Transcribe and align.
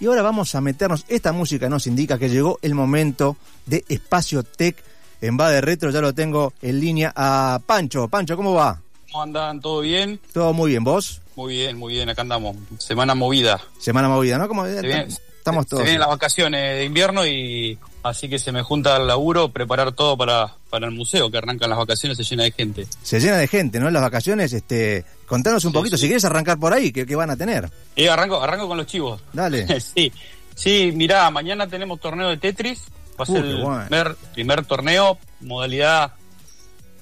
Y 0.00 0.06
ahora 0.06 0.22
vamos 0.22 0.54
a 0.54 0.60
meternos, 0.60 1.04
esta 1.08 1.32
música 1.32 1.68
nos 1.68 1.86
indica 1.86 2.18
que 2.18 2.28
llegó 2.28 2.58
el 2.62 2.74
momento 2.74 3.36
de 3.66 3.84
Espacio 3.88 4.42
Tech 4.42 4.76
en 5.20 5.38
Va 5.38 5.50
de 5.50 5.60
Retro, 5.60 5.90
ya 5.90 6.00
lo 6.00 6.12
tengo 6.12 6.52
en 6.60 6.80
línea 6.80 7.12
a 7.14 7.60
Pancho. 7.64 8.08
Pancho, 8.08 8.36
¿cómo 8.36 8.54
va? 8.54 8.80
¿Cómo 9.10 9.22
andan? 9.22 9.60
¿Todo 9.60 9.80
bien? 9.80 10.20
Todo 10.32 10.52
muy 10.52 10.70
bien, 10.72 10.84
¿vos? 10.84 11.22
Muy 11.36 11.54
bien, 11.54 11.78
muy 11.78 11.94
bien, 11.94 12.08
acá 12.08 12.22
andamos. 12.22 12.56
Semana 12.78 13.14
movida. 13.14 13.60
Semana 13.78 14.08
movida, 14.08 14.38
¿no? 14.38 14.48
¿Cómo, 14.48 14.64
viene, 14.64 15.08
estamos 15.38 15.66
todos. 15.66 15.80
Se 15.80 15.84
vienen 15.84 16.00
las 16.00 16.08
vacaciones 16.08 16.76
de 16.76 16.84
invierno 16.84 17.26
y 17.26 17.78
así 18.04 18.28
que 18.28 18.38
se 18.38 18.52
me 18.52 18.62
junta 18.62 18.98
el 18.98 19.06
laburo, 19.06 19.48
preparar 19.48 19.92
todo 19.92 20.16
para, 20.16 20.54
para 20.68 20.86
el 20.86 20.92
museo, 20.92 21.30
que 21.30 21.38
arrancan 21.38 21.70
las 21.70 21.78
vacaciones, 21.78 22.18
se 22.18 22.22
llena 22.22 22.44
de 22.44 22.52
gente. 22.52 22.86
Se 23.02 23.18
llena 23.18 23.38
de 23.38 23.48
gente, 23.48 23.80
¿no? 23.80 23.88
En 23.88 23.94
las 23.94 24.02
vacaciones, 24.02 24.52
este, 24.52 25.04
contanos 25.26 25.64
un 25.64 25.72
poquito, 25.72 25.96
si 25.96 26.06
quieres 26.06 26.24
arrancar 26.26 26.60
por 26.60 26.74
ahí, 26.74 26.92
¿qué, 26.92 27.16
van 27.16 27.30
a 27.30 27.36
tener? 27.36 27.68
Y 27.96 28.06
arranco, 28.06 28.42
arranco 28.42 28.68
con 28.68 28.76
los 28.76 28.86
chivos. 28.86 29.22
Dale. 29.32 29.80
sí, 29.80 30.12
sí, 30.54 30.92
mirá, 30.94 31.30
mañana 31.30 31.66
tenemos 31.66 31.98
torneo 31.98 32.28
de 32.28 32.36
Tetris, 32.36 32.82
va 33.18 33.22
a 33.22 33.26
ser 33.26 33.42
el 33.42 34.16
primer, 34.34 34.66
torneo, 34.66 35.18
modalidad 35.40 36.12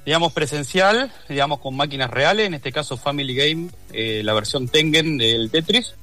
digamos, 0.07 0.33
presencial, 0.33 1.13
digamos, 1.29 1.59
con 1.59 1.77
máquinas 1.77 2.11
reales, 2.11 2.47
en 2.47 2.55
este 2.55 2.73
caso 2.73 2.97
Family 2.97 3.35
Game, 3.35 3.71
eh, 3.93 4.23
la 4.25 4.35
versión 4.35 4.69
Tengen 4.69 5.19
del 5.19 5.51
Tetris. 5.51 5.95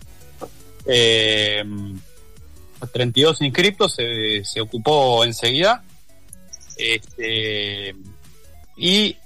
Eh, 0.86 1.64
32 2.88 3.42
inscriptos, 3.42 3.94
se, 3.96 4.44
se 4.44 4.62
ocupó 4.62 5.24
enseguida. 5.24 5.84
Este, 6.78 7.94
y 8.78 9.18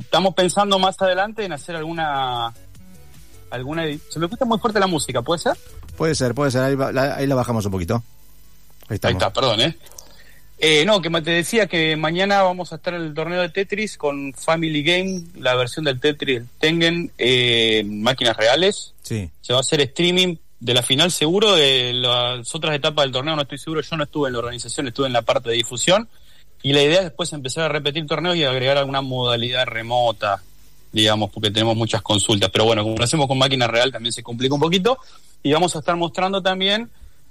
estamos 0.00 0.34
pensando 0.34 0.78
más 0.78 1.00
adelante 1.00 1.44
en 1.44 1.52
hacer 1.52 1.76
alguna 1.76 2.52
alguna 3.50 3.84
se 4.10 4.18
me 4.18 4.26
gusta 4.26 4.44
muy 4.44 4.58
fuerte 4.58 4.80
la 4.80 4.86
música 4.86 5.22
puede 5.22 5.38
ser 5.38 5.54
puede 5.96 6.14
ser 6.14 6.34
puede 6.34 6.50
ser 6.50 6.62
ahí, 6.62 6.76
la, 7.26 7.34
bajamos 7.34 7.64
un 7.64 7.72
poquito 7.72 8.02
ahí, 8.88 8.96
está 8.96 9.32
perdón 9.32 9.60
¿eh? 9.60 9.76
¿eh? 10.58 10.84
no 10.84 11.00
que 11.00 11.08
te 11.22 11.30
decía 11.30 11.66
que 11.66 11.96
mañana 11.96 12.42
vamos 12.42 12.72
a 12.72 12.76
estar 12.76 12.92
en 12.94 13.02
el 13.02 13.14
torneo 13.14 13.40
de 13.40 13.48
Tetris 13.48 13.96
con 13.96 14.34
Family 14.34 14.82
Game 14.82 15.22
la 15.38 15.54
versión 15.54 15.84
del 15.84 16.00
Tetris 16.00 16.42
Tengen 16.58 17.10
eh, 17.16 17.82
máquinas 17.86 18.36
reales 18.36 18.92
sí 19.02 19.30
se 19.40 19.52
va 19.52 19.60
a 19.60 19.62
hacer 19.62 19.80
streaming 19.80 20.36
de 20.60 20.74
la 20.74 20.82
final 20.82 21.12
seguro, 21.12 21.54
de 21.54 21.92
las 21.94 22.54
otras 22.54 22.74
etapas 22.74 23.04
del 23.04 23.12
torneo 23.12 23.36
no 23.36 23.42
estoy 23.42 23.58
seguro, 23.58 23.80
yo 23.80 23.96
no 23.96 24.04
estuve 24.04 24.28
en 24.28 24.32
la 24.32 24.38
organización, 24.40 24.88
estuve 24.88 25.06
en 25.06 25.12
la 25.12 25.22
parte 25.22 25.50
de 25.50 25.56
difusión 25.56 26.08
y 26.62 26.72
la 26.72 26.82
idea 26.82 26.98
es 26.98 27.04
después 27.04 27.32
empezar 27.32 27.64
a 27.64 27.68
repetir 27.68 28.06
torneos 28.06 28.36
y 28.36 28.44
agregar 28.44 28.78
alguna 28.78 29.00
modalidad 29.00 29.66
remota, 29.66 30.42
digamos, 30.92 31.30
porque 31.30 31.50
tenemos 31.50 31.76
muchas 31.76 32.02
consultas, 32.02 32.50
pero 32.50 32.64
bueno, 32.64 32.82
como 32.82 32.96
lo 32.96 33.04
hacemos 33.04 33.28
con 33.28 33.38
máquina 33.38 33.68
real 33.68 33.92
también 33.92 34.12
se 34.12 34.22
complica 34.22 34.54
un 34.54 34.60
poquito 34.60 34.98
y 35.42 35.52
vamos 35.52 35.76
a 35.76 35.78
estar 35.78 35.94
mostrando 35.94 36.42
también 36.42 36.90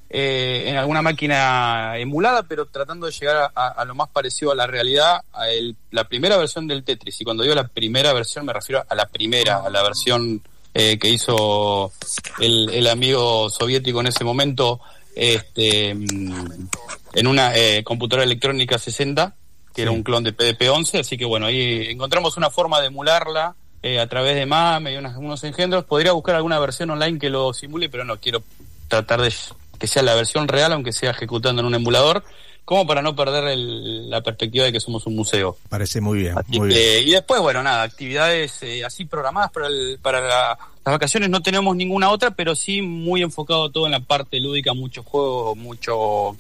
eh, 0.09 0.63
en 0.67 0.77
alguna 0.77 1.01
máquina 1.01 1.97
emulada, 1.97 2.43
pero 2.43 2.67
tratando 2.67 3.07
de 3.07 3.11
llegar 3.11 3.51
a, 3.53 3.83
lo 3.83 3.93
más 3.93 4.07
parecido 4.07 4.53
a 4.53 4.55
la 4.55 4.65
realidad, 4.65 5.21
a 5.33 5.47
la 5.91 6.07
primera 6.07 6.37
versión 6.37 6.65
del 6.65 6.85
Tetris. 6.85 7.19
Y 7.19 7.25
cuando 7.25 7.43
digo 7.43 7.53
la 7.55 7.67
primera 7.67 8.13
versión 8.13 8.45
me 8.45 8.53
refiero 8.53 8.85
a 8.87 8.95
la 8.95 9.05
primera, 9.07 9.57
a 9.57 9.69
la 9.69 9.83
versión 9.83 10.41
eh, 10.79 10.99
que 10.99 11.09
hizo 11.09 11.91
el, 12.39 12.85
amigo 12.85 13.49
soviético 13.49 13.99
en 13.99 14.07
ese 14.07 14.23
momento 14.23 14.79
este, 15.15 15.95
mm, 15.95 16.67
en 17.13 17.25
una 17.27 17.55
eh, 17.55 17.83
computadora 17.83 18.23
electrónica 18.23 18.77
60, 18.77 19.33
que 19.73 19.81
era 19.81 19.89
un 19.89 20.03
clon 20.03 20.23
de 20.23 20.37
PDP-11, 20.37 20.99
así 20.99 21.17
que 21.17 21.25
bueno, 21.25 21.47
ahí 21.47 21.87
encontramos 21.89 22.37
una 22.37 22.51
forma 22.51 22.79
de 22.79 22.87
emularla 22.87 23.55
eh, 23.81 23.99
a 23.99 24.05
través 24.05 24.35
de 24.35 24.45
MAME 24.45 24.93
y 24.93 24.97
unos 24.97 25.43
engendros. 25.43 25.83
Podría 25.85 26.11
buscar 26.11 26.35
alguna 26.35 26.59
versión 26.59 26.91
online 26.91 27.17
que 27.17 27.31
lo 27.31 27.55
simule, 27.55 27.89
pero 27.89 28.03
no 28.03 28.19
quiero 28.19 28.43
tratar 28.87 29.21
de 29.21 29.33
que 29.79 29.87
sea 29.87 30.03
la 30.03 30.13
versión 30.13 30.47
real, 30.47 30.73
aunque 30.73 30.93
sea 30.93 31.09
ejecutando 31.09 31.59
en 31.61 31.65
un 31.65 31.73
emulador 31.73 32.23
como 32.67 32.85
para 32.85 33.01
no 33.01 33.15
perder 33.15 33.57
la 33.57 34.19
perspectiva 34.19 34.65
de 34.65 34.73
que 34.73 34.81
somos 34.81 35.07
un 35.07 35.15
museo. 35.15 35.55
Parece 35.69 36.01
muy 36.01 36.19
bien. 36.19 36.35
muy 36.49 36.67
bien. 36.67 37.07
Y 37.07 37.11
después, 37.11 37.39
bueno, 37.39 37.63
nada, 37.63 37.83
actividades 37.83 38.61
eh, 38.61 38.83
así 38.83 39.05
programadas 39.05 39.51
para, 39.51 39.69
para 40.01 40.19
las 40.19 40.57
vacaciones 40.83 41.29
no 41.29 41.41
tenemos 41.41 41.77
ninguna 41.77 42.09
otra, 42.09 42.31
pero 42.31 42.55
sí 42.55 42.81
muy 42.81 43.21
enfocado 43.21 43.71
todo 43.71 43.85
en 43.85 43.93
la 43.93 44.01
parte 44.01 44.37
lúdica, 44.41 44.73
mucho 44.73 45.01
juego, 45.01 45.55
mucho 45.55 46.35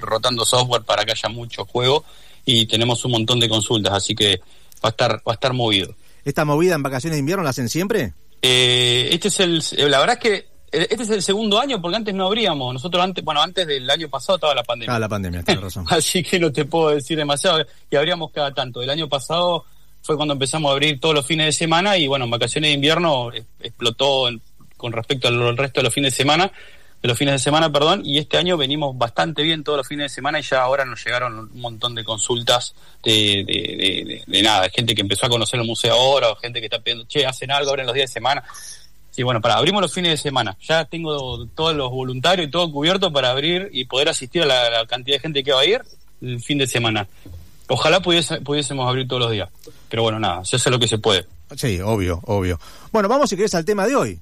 rotando 0.00 0.44
software 0.44 0.82
para 0.82 1.06
que 1.06 1.12
haya 1.12 1.30
mucho 1.30 1.64
juego 1.64 2.04
y 2.44 2.66
tenemos 2.66 3.02
un 3.06 3.12
montón 3.12 3.40
de 3.40 3.48
consultas, 3.48 3.94
así 3.94 4.14
que 4.14 4.42
va 4.84 4.88
a 4.88 4.88
estar, 4.90 5.12
va 5.26 5.32
a 5.32 5.32
estar 5.32 5.54
movido. 5.54 5.94
¿Esta 6.22 6.44
movida 6.44 6.74
en 6.74 6.82
vacaciones 6.82 7.16
de 7.16 7.20
invierno 7.20 7.44
la 7.44 7.48
hacen 7.50 7.70
siempre? 7.70 8.12
Eh, 8.42 9.08
este 9.10 9.28
es 9.28 9.40
el, 9.40 9.90
la 9.90 10.00
verdad 10.00 10.18
es 10.18 10.22
que 10.22 10.51
este 10.72 11.02
es 11.02 11.10
el 11.10 11.22
segundo 11.22 11.60
año 11.60 11.80
porque 11.80 11.96
antes 11.96 12.14
no 12.14 12.26
abríamos. 12.26 12.72
Nosotros 12.72 13.04
antes, 13.04 13.22
bueno, 13.22 13.42
antes 13.42 13.66
del 13.66 13.88
año 13.88 14.08
pasado 14.08 14.36
estaba 14.36 14.54
la 14.54 14.64
pandemia. 14.64 14.96
Ah, 14.96 14.98
la 14.98 15.08
pandemia, 15.08 15.42
tienes 15.42 15.62
razón. 15.62 15.84
Así 15.90 16.22
que 16.22 16.38
no 16.38 16.50
te 16.50 16.64
puedo 16.64 16.90
decir 16.90 17.18
demasiado. 17.18 17.64
Y 17.90 17.96
abríamos 17.96 18.30
cada 18.32 18.52
tanto. 18.54 18.82
El 18.82 18.88
año 18.88 19.08
pasado 19.08 19.66
fue 20.02 20.16
cuando 20.16 20.32
empezamos 20.32 20.70
a 20.70 20.72
abrir 20.72 20.98
todos 20.98 21.14
los 21.14 21.26
fines 21.26 21.46
de 21.46 21.52
semana 21.52 21.96
y 21.98 22.06
bueno, 22.06 22.24
en 22.24 22.30
vacaciones 22.30 22.70
de 22.70 22.74
invierno 22.74 23.30
explotó 23.60 24.28
con 24.76 24.92
respecto 24.92 25.28
al 25.28 25.56
resto 25.56 25.80
de 25.80 25.84
los 25.84 25.94
fines 25.94 26.12
de 26.12 26.16
semana, 26.16 26.50
de 27.02 27.08
los 27.08 27.16
fines 27.16 27.34
de 27.34 27.38
semana, 27.38 27.70
perdón, 27.70 28.02
y 28.04 28.18
este 28.18 28.36
año 28.36 28.56
venimos 28.56 28.96
bastante 28.98 29.42
bien 29.42 29.62
todos 29.62 29.76
los 29.76 29.86
fines 29.86 30.10
de 30.10 30.14
semana 30.14 30.40
y 30.40 30.42
ya 30.42 30.62
ahora 30.62 30.84
nos 30.84 31.04
llegaron 31.04 31.38
un 31.38 31.60
montón 31.60 31.94
de 31.94 32.02
consultas 32.02 32.74
de, 33.02 33.44
de, 33.46 34.22
de 34.26 34.42
nada, 34.42 34.62
de 34.62 34.70
gente 34.70 34.94
que 34.94 35.02
empezó 35.02 35.26
a 35.26 35.28
conocer 35.28 35.60
el 35.60 35.66
museo 35.66 35.92
ahora 35.94 36.30
o 36.30 36.36
gente 36.36 36.58
que 36.58 36.66
está 36.66 36.80
pidiendo, 36.80 37.04
che, 37.04 37.24
hacen 37.24 37.52
algo, 37.52 37.70
abren 37.70 37.86
los 37.86 37.94
días 37.94 38.10
de 38.10 38.14
semana 38.14 38.42
Sí, 39.12 39.22
bueno, 39.22 39.42
para 39.42 39.56
abrimos 39.56 39.82
los 39.82 39.92
fines 39.92 40.10
de 40.12 40.16
semana. 40.16 40.56
Ya 40.62 40.86
tengo 40.86 41.46
todos 41.48 41.76
los 41.76 41.90
voluntarios 41.90 42.48
y 42.48 42.50
todo 42.50 42.72
cubierto 42.72 43.12
para 43.12 43.30
abrir 43.30 43.68
y 43.70 43.84
poder 43.84 44.08
asistir 44.08 44.42
a 44.42 44.46
la, 44.46 44.86
cantidad 44.86 45.16
de 45.16 45.20
gente 45.20 45.44
que 45.44 45.52
va 45.52 45.60
a 45.60 45.66
ir 45.66 45.82
el 46.22 46.40
fin 46.40 46.56
de 46.56 46.66
semana. 46.66 47.06
Ojalá 47.68 48.00
pudiésemos 48.00 48.88
abrir 48.88 49.06
todos 49.06 49.20
los 49.20 49.30
días. 49.30 49.50
Pero 49.90 50.02
bueno, 50.02 50.18
nada, 50.18 50.42
se 50.46 50.56
hace 50.56 50.70
lo 50.70 50.78
que 50.78 50.88
se 50.88 50.96
puede. 50.96 51.26
Sí, 51.56 51.78
obvio, 51.82 52.20
obvio. 52.24 52.58
Bueno, 52.90 53.06
vamos 53.06 53.28
si 53.28 53.36
querés 53.36 53.54
al 53.54 53.66
tema 53.66 53.86
de 53.86 53.94
hoy. 53.94 54.18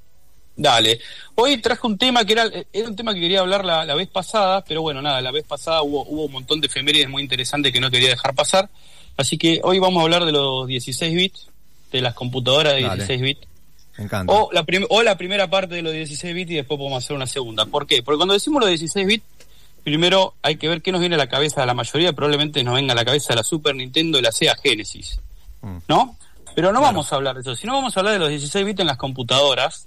Dale. 0.57 0.99
Hoy 1.37 1.59
traje 1.59 1.87
un 1.87 1.97
tema 1.97 2.25
que 2.25 2.33
era, 2.33 2.51
era 2.73 2.89
un 2.89 2.97
tema 2.97 3.15
que 3.15 3.21
quería 3.21 3.41
hablar 3.41 3.65
la, 3.65 3.95
vez 3.95 4.09
pasada, 4.09 4.65
pero 4.65 4.83
bueno, 4.83 5.01
nada, 5.01 5.21
la 5.21 5.31
vez 5.31 5.45
pasada 5.45 5.83
hubo, 5.83 6.05
hubo 6.05 6.25
un 6.25 6.33
montón 6.33 6.61
de 6.61 6.67
efemérides 6.67 7.09
muy 7.09 7.23
interesantes 7.23 7.73
que 7.73 7.81
no 7.81 7.93
quería 7.93 8.09
dejar 8.09 8.35
pasar. 8.35 8.69
Así 9.17 9.39
que 9.39 9.61
hoy 9.63 9.79
vamos 9.79 10.01
a 10.01 10.03
hablar 10.03 10.25
de 10.25 10.33
los 10.33 10.67
16 10.67 11.15
bits, 11.15 11.47
de 11.93 12.01
las 12.01 12.15
computadoras 12.15 12.75
de 12.75 12.81
16 12.81 13.21
bits 13.21 13.50
o 14.27 14.51
la, 14.53 14.65
o 14.89 15.03
la 15.03 15.19
primera 15.19 15.51
parte 15.51 15.75
de 15.75 15.83
los 15.83 15.93
16 15.93 16.35
bits 16.35 16.51
y 16.51 16.55
después 16.57 16.79
podemos 16.79 17.05
hacer 17.05 17.17
una 17.17 17.27
segunda. 17.27 17.67
¿Por 17.67 17.87
qué? 17.87 18.03
Porque 18.03 18.17
cuando 18.17 18.35
decimos 18.35 18.61
los 18.61 18.69
16 18.69 19.07
bits, 19.07 19.25
primero 19.83 20.35
hay 20.43 20.57
que 20.57 20.69
ver 20.69 20.83
qué 20.83 20.93
nos 20.93 21.01
viene 21.01 21.17
a 21.17 21.19
la 21.19 21.29
cabeza 21.29 21.61
de 21.61 21.67
la 21.67 21.75
mayoría. 21.75 22.13
Probablemente 22.13 22.63
nos 22.63 22.75
venga 22.75 22.93
a 22.93 22.97
la 22.97 23.05
cabeza 23.05 23.35
la 23.35 23.43
Super 23.43 23.75
Nintendo 23.75 24.19
y 24.19 24.23
la 24.23 24.33
Sega 24.33 24.57
Genesis. 24.63 25.21
Mm. 25.63 25.79
¿No? 25.89 26.17
Pero 26.55 26.73
no 26.73 26.81
vamos 26.81 27.13
a 27.13 27.17
hablar 27.17 27.35
de 27.35 27.43
eso, 27.43 27.55
sino 27.55 27.75
vamos 27.75 27.97
a 27.97 28.01
hablar 28.01 28.15
de 28.15 28.21
los 28.21 28.29
16 28.29 28.67
bits 28.67 28.81
en 28.81 28.87
las 28.87 28.97
computadoras, 28.97 29.87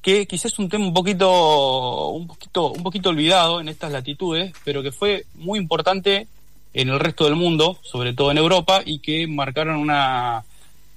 que 0.00 0.26
quizás 0.26 0.52
es 0.52 0.58
un 0.58 0.68
tema 0.68 0.86
un 0.86 0.94
poquito, 0.94 2.08
un 2.08 2.26
poquito, 2.26 2.70
un 2.70 2.82
poquito 2.82 3.08
olvidado 3.08 3.60
en 3.60 3.68
estas 3.68 3.90
latitudes, 3.90 4.52
pero 4.64 4.82
que 4.82 4.92
fue 4.92 5.26
muy 5.34 5.58
importante 5.58 6.28
en 6.72 6.88
el 6.88 7.00
resto 7.00 7.24
del 7.24 7.34
mundo, 7.34 7.78
sobre 7.82 8.12
todo 8.12 8.30
en 8.30 8.38
Europa, 8.38 8.82
y 8.84 9.00
que 9.00 9.26
marcaron 9.26 9.76
una, 9.76 10.44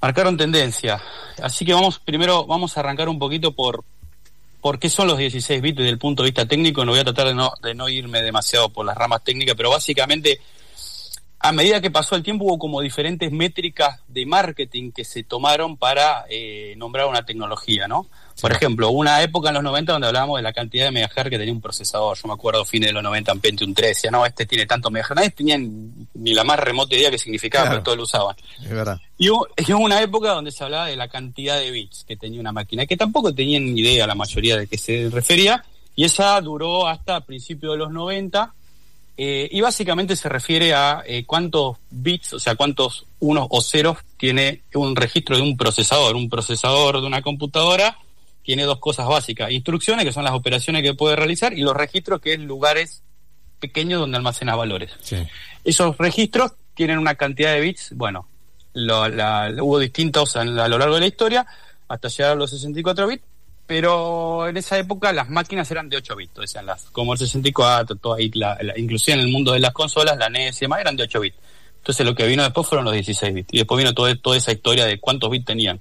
marcaron 0.02 0.38
tendencia. 0.38 1.02
Así 1.42 1.64
que 1.64 1.74
vamos, 1.74 2.00
primero 2.00 2.46
vamos 2.46 2.76
a 2.76 2.80
arrancar 2.80 3.08
un 3.08 3.20
poquito 3.20 3.52
por, 3.52 3.84
por 4.60 4.80
qué 4.80 4.90
son 4.90 5.08
los 5.08 5.18
16 5.18 5.62
bits 5.62 5.78
desde 5.78 5.90
el 5.90 6.00
punto 6.00 6.24
de 6.24 6.30
vista 6.30 6.46
técnico. 6.46 6.84
No 6.84 6.92
voy 6.92 7.02
a 7.02 7.04
tratar 7.04 7.28
de 7.28 7.36
no, 7.36 7.54
de 7.62 7.74
no 7.74 7.88
irme 7.88 8.22
demasiado 8.22 8.70
por 8.70 8.86
las 8.86 8.98
ramas 8.98 9.24
técnicas, 9.24 9.56
pero 9.56 9.70
básicamente, 9.70 10.42
a 11.44 11.52
medida 11.52 11.82
que 11.82 11.90
pasó 11.90 12.16
el 12.16 12.24
tiempo, 12.24 12.46
hubo 12.46 12.60
como 12.60 12.82
diferentes 12.82 13.32
métricas 13.32 14.00
de 14.08 14.26
marketing 14.26 14.92
que 14.92 15.04
se 15.04 15.24
tomaron 15.24 15.76
para 15.76 16.26
eh, 16.30 16.76
nombrar 16.78 17.08
una 17.08 17.26
tecnología, 17.26 17.88
¿no? 17.88 18.08
Por 18.40 18.52
ejemplo, 18.52 18.90
una 18.90 19.22
época 19.22 19.50
en 19.50 19.56
los 19.56 19.64
90 19.64 19.92
donde 19.92 20.08
hablábamos 20.08 20.38
de 20.38 20.44
la 20.44 20.54
cantidad 20.54 20.86
de 20.86 20.92
megahertz 20.92 21.30
que 21.30 21.38
tenía 21.38 21.54
un 21.54 21.62
procesador. 21.62 22.18
Yo 22.18 22.28
me 22.28 22.34
acuerdo 22.34 22.64
fines 22.66 22.90
de 22.90 22.94
los 22.94 23.04
90 23.04 23.32
en 23.32 23.40
Pentium 23.40 23.74
3, 23.74 23.90
decía, 23.90 24.12
no, 24.12 24.26
este 24.26 24.46
tiene 24.46 24.66
tanto 24.66 24.90
megahertz. 24.90 25.16
Nadie 25.16 25.30
tenía 25.32 25.58
ni 25.58 26.34
la 26.34 26.44
más 26.44 26.60
remota 26.60 26.96
idea 26.96 27.12
que 27.12 27.18
significaba, 27.18 27.70
pero 27.70 27.84
todos 27.84 27.98
lo 27.98 28.04
usaban. 28.04 28.36
Es 28.62 28.70
verdad. 28.70 29.00
Y 29.22 29.30
hubo, 29.30 29.46
una 29.78 30.02
época 30.02 30.32
donde 30.32 30.50
se 30.50 30.64
hablaba 30.64 30.88
de 30.88 30.96
la 30.96 31.08
cantidad 31.08 31.60
de 31.60 31.70
bits 31.70 32.06
que 32.08 32.16
tenía 32.18 32.40
una 32.40 32.52
máquina, 32.52 32.88
que 32.88 32.98
tampoco 32.98 33.32
tenían 33.36 33.66
ni 33.66 33.82
idea 33.82 34.08
la 34.08 34.16
mayoría 34.16 34.58
de 34.58 34.66
qué 34.66 34.80
se 34.80 35.12
refería, 35.12 35.64
y 35.96 36.06
esa 36.06 36.42
duró 36.42 36.88
hasta 36.88 37.22
principios 37.22 37.74
de 37.74 37.78
los 37.78 37.92
90, 37.92 38.52
eh, 39.24 39.48
y 39.52 39.62
básicamente 39.62 40.16
se 40.16 40.30
refiere 40.30 40.74
a 40.74 41.04
eh, 41.06 41.26
cuántos 41.28 41.78
bits, 41.92 42.34
o 42.34 42.40
sea, 42.40 42.56
cuántos 42.56 43.06
unos 43.20 43.46
o 43.52 43.62
ceros 43.62 44.00
tiene 44.18 44.64
un 44.74 44.96
registro 44.96 45.36
de 45.36 45.44
un 45.44 45.56
procesador. 45.56 46.16
Un 46.16 46.28
procesador 46.28 47.00
de 47.00 47.06
una 47.06 47.22
computadora 47.22 48.00
tiene 48.42 48.64
dos 48.64 48.80
cosas 48.80 49.08
básicas. 49.08 49.52
Instrucciones, 49.52 50.06
que 50.06 50.12
son 50.12 50.24
las 50.24 50.34
operaciones 50.34 50.82
que 50.82 50.96
puede 50.96 51.16
realizar, 51.16 51.54
y 51.54 51.62
los 51.62 51.76
registros, 51.76 52.20
que 52.20 52.34
es 52.34 52.40
lugares 52.40 53.04
pequeños 53.60 54.00
donde 54.00 54.18
almacena 54.18 54.56
valores. 54.56 54.90
Esos 55.64 55.96
registros 56.00 56.54
tienen 56.74 56.98
una 56.98 57.14
cantidad 57.14 57.54
de 57.54 57.62
bits, 57.62 57.92
bueno, 57.94 58.28
lo, 58.74 59.04
hubo 59.64 59.78
distintos 59.78 60.36
a, 60.36 60.44
lo 60.44 60.80
largo 60.80 60.96
de 60.96 61.02
la 61.02 61.08
historia, 61.08 61.46
hasta 61.88 62.08
llegar 62.08 62.32
a 62.32 62.36
los 62.36 62.50
64 62.50 63.06
bits, 63.06 63.24
pero 63.72 64.50
en 64.50 64.58
esa 64.58 64.78
época 64.78 65.14
las 65.14 65.30
máquinas 65.30 65.72
eran 65.72 65.88
de 65.88 65.96
8 65.96 66.14
bits, 66.18 66.34
decían 66.36 66.66
las 66.66 66.84
como 66.92 67.14
el 67.14 67.20
64, 67.20 67.96
todo 67.96 68.16
ahí, 68.16 68.30
inclusive 68.76 69.14
en 69.14 69.24
el 69.24 69.32
mundo 69.32 69.54
de 69.54 69.62
las 69.62 69.72
consolas, 69.72 70.18
la 70.18 70.30
NES 70.30 70.58
y 70.58 70.66
demás 70.66 70.82
eran 70.82 70.98
de 70.98 71.04
8 71.04 71.22
bits. 71.22 71.38
Entonces 71.78 72.06
lo 72.06 72.14
que 72.14 72.28
vino 72.28 72.44
después 72.44 72.68
fueron 72.68 72.84
los 72.84 72.94
16 72.94 73.34
bits 73.34 73.48
y 73.54 73.60
después 73.60 73.78
vino 73.78 73.94
todo, 73.94 74.14
toda 74.18 74.36
esa 74.36 74.52
historia 74.52 74.86
de 74.86 75.00
cuántos 75.00 75.32
bits 75.32 75.46
tenían. 75.46 75.80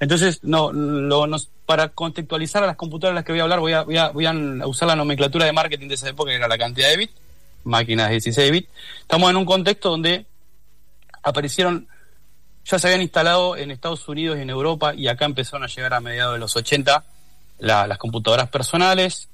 Entonces, 0.00 0.42
no, 0.42 0.72
lo, 0.72 1.26
nos, 1.26 1.50
para 1.66 1.90
contextualizar 1.90 2.64
a 2.64 2.66
las 2.66 2.76
computadoras 2.76 3.12
a 3.12 3.16
las 3.16 3.24
que 3.26 3.32
voy 3.32 3.40
a 3.40 3.42
hablar, 3.42 3.60
voy 3.60 3.74
a, 3.74 3.82
voy, 3.82 3.98
a, 3.98 4.08
voy 4.08 4.24
a 4.24 4.32
usar 4.66 4.88
la 4.88 4.96
nomenclatura 4.96 5.44
de 5.44 5.52
marketing 5.52 5.88
de 5.88 5.96
esa 5.96 6.08
época, 6.08 6.30
que 6.30 6.36
era 6.36 6.48
la 6.48 6.56
cantidad 6.56 6.88
de 6.88 6.96
bits, 6.96 7.14
máquinas 7.64 8.06
de 8.06 8.12
16 8.12 8.52
bits. 8.52 8.68
Estamos 9.02 9.28
en 9.28 9.36
un 9.36 9.44
contexto 9.44 9.90
donde 9.90 10.24
aparecieron, 11.22 11.88
ya 12.64 12.78
se 12.78 12.86
habían 12.86 13.02
instalado 13.02 13.54
en 13.54 13.70
Estados 13.70 14.08
Unidos 14.08 14.38
y 14.38 14.40
en 14.40 14.48
Europa, 14.48 14.94
y 14.94 15.08
acá 15.08 15.26
empezaron 15.26 15.64
a 15.64 15.66
llegar 15.66 15.92
a 15.92 16.00
mediados 16.00 16.32
de 16.32 16.38
los 16.38 16.56
80 16.56 17.04
las 17.58 17.98
computadoras 17.98 18.48
personales 18.48 19.28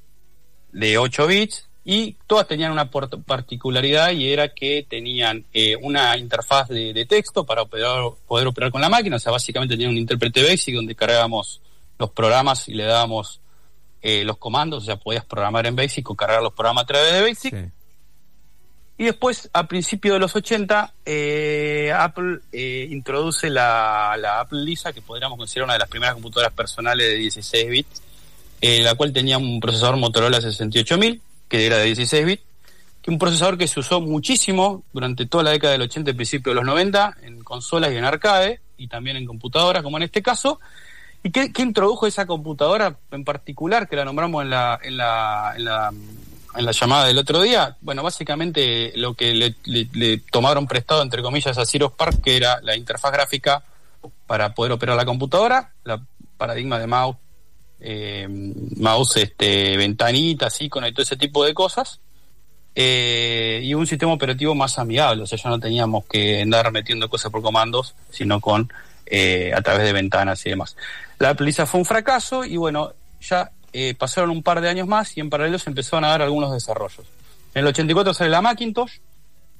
de 0.73 0.99
8 0.99 1.27
bits, 1.27 1.69
y 1.85 2.17
todas 2.27 2.49
tenían 2.49 2.73
una 2.73 2.91
particularidad 2.91 4.13
y 4.13 4.33
era 4.33 4.49
que 4.49 4.87
tenían 4.89 5.45
eh, 5.53 5.77
una 5.77 6.17
interfaz 6.17 6.69
de, 6.69 7.07
texto 7.07 7.45
para 7.45 7.67
poder 7.67 8.47
operar 8.47 8.71
con 8.71 8.81
la 8.81 8.89
máquina, 8.89 9.17
o 9.17 9.19
sea, 9.19 9.33
básicamente 9.33 9.75
tenían 9.75 9.91
un 9.91 9.99
intérprete 9.99 10.43
BASIC 10.43 10.75
donde 10.75 10.95
cargábamos 10.95 11.61
los 11.99 12.11
programas 12.11 12.69
y 12.69 12.75
le 12.75 12.85
dábamos 12.85 13.41
eh, 14.01 14.25
los 14.25 14.39
comandos, 14.39 14.85
o 14.85 14.87
sea, 14.87 14.97
podías 14.97 15.27
programar 15.27 15.67
en 15.67 15.77
BASIC 15.77 16.09
o 16.09 16.15
cargar 16.15 16.43
los 16.43 16.55
programas 16.55 16.85
a 16.85 16.87
través 16.87 17.13
de 17.13 17.21
BASIC. 17.21 17.73
Y 18.97 19.05
después, 19.05 19.51
a 19.53 19.67
principios 19.67 20.15
de 20.15 20.21
los 20.21 20.37
80, 20.37 20.95
eh, 21.05 21.93
Apple 21.95 22.39
introduce 22.53 23.51
la, 23.51 24.17
la, 24.19 24.41
Apple 24.41 24.63
Lisa, 24.63 24.93
que 24.93 25.03
podríamos 25.03 25.37
considerar 25.37 25.65
una 25.65 25.73
de 25.75 25.81
las 25.81 25.89
primeras 25.89 26.15
computadoras 26.15 26.55
personales 26.55 27.09
de 27.09 27.17
16 27.17 27.71
bits, 27.71 28.03
la 28.61 28.95
cual 28.95 29.13
tenía 29.13 29.39
un 29.39 29.61
procesador 29.61 29.97
Motorola 29.97 30.41
68000 30.41 31.21
que 31.49 31.67
era 31.67 31.79
de 31.79 31.85
16 31.85 32.27
bits, 32.27 32.43
que 33.03 33.11
un 33.11 33.19
procesador 33.19 33.59
que 33.59 33.69
se 33.69 33.81
usó 33.81 34.01
muchísimo 34.01 34.83
durante 34.93 35.27
toda 35.27 35.45
la 35.45 35.51
década 35.51 35.73
del 35.73 35.83
80 35.83 36.11
y 36.11 36.15
principio 36.15 36.51
de 36.51 36.57
los 36.57 36.65
90 36.65 37.19
en 37.23 37.45
consolas 37.45 37.93
y 37.93 37.97
en 37.97 38.05
arcade 38.05 38.61
y 38.77 38.89
también 38.89 39.17
en 39.17 39.27
computadoras 39.27 39.83
como 39.83 39.97
en 39.99 40.05
este 40.05 40.23
caso. 40.23 40.59
¿Y 41.23 41.31
qué, 41.31 41.51
introdujo 41.59 42.07
esa 42.07 42.27
computadora 42.27 42.97
en 43.11 43.25
particular 43.25 43.89
que 43.89 43.97
la 43.97 44.05
nombramos 44.05 44.43
en 44.43 44.51
la, 44.51 44.79
en 44.83 44.97
la, 44.97 45.55
en 45.57 45.65
la, 45.65 45.93
en 46.57 46.65
la 46.65 46.73
llamada 46.73 47.07
del 47.07 47.19
otro 47.19 47.41
día? 47.41 47.77
Bueno, 47.81 48.03
básicamente 48.03 48.93
lo 48.97 49.15
que 49.15 49.55
le, 49.65 50.19
tomaron 50.31 50.67
prestado 50.67 51.03
entre 51.03 51.23
comillas 51.23 51.57
a 51.57 51.65
Ciro 51.65 51.89
Spark, 51.89 52.21
que 52.21 52.37
era 52.37 52.61
la 52.63 52.77
interfaz 52.77 53.13
gráfica 53.13 53.63
para 54.27 54.55
poder 54.55 54.73
operar 54.73 54.97
la 54.97 55.07
computadora, 55.07 55.73
la 55.85 56.01
paradigma 56.37 56.79
de 56.79 56.87
mouse 56.87 57.17
eh, 57.87 58.27
mouse, 58.77 59.19
este, 59.19 59.77
ventanitas, 59.77 60.61
iconos 60.63 60.89
y 60.89 60.93
todo 60.93 61.03
ese 61.03 61.17
tipo 61.17 61.45
de 61.45 61.53
cosas. 61.53 62.01
Eh, 62.75 63.61
y 63.63 63.75
un 63.75 63.87
sistema 63.87 64.13
operativo 64.13 64.55
más 64.55 64.79
amigable, 64.79 65.23
o 65.23 65.27
sea, 65.27 65.39
ya 65.39 65.49
no 65.49 65.61
teníamos 65.61 66.07
que 66.07 66.43
andar 66.43 66.73
metiendo 66.73 67.09
cosas 67.09 67.31
por 67.31 67.41
comandos, 67.41 67.95
sino 68.11 68.41
con 68.41 68.73
eh, 69.07 69.53
a 69.55 69.61
través 69.63 69.85
de 69.85 69.93
ventanas 69.93 70.45
y 70.47 70.51
demás. 70.51 70.77
La 71.19 71.31
Appliza 71.31 71.67
fue 71.67 71.79
un 71.79 71.87
fracaso 71.87 72.45
y 72.45 72.57
bueno, 72.57 72.93
ya 73.21 73.53
eh, 73.73 73.95
pasaron 73.95 74.31
un 74.31 74.43
par 74.43 74.61
de 74.61 74.69
años 74.69 74.89
más 74.89 75.17
y 75.17 75.21
en 75.21 75.31
paralelo 75.31 75.59
se 75.59 75.71
empezaron 75.71 76.05
a 76.05 76.09
dar 76.09 76.23
algunos 76.23 76.53
desarrollos. 76.53 77.07
En 77.55 77.61
el 77.61 77.67
84 77.69 78.15
sale 78.15 78.31
la 78.31 78.41
Macintosh, 78.41 78.99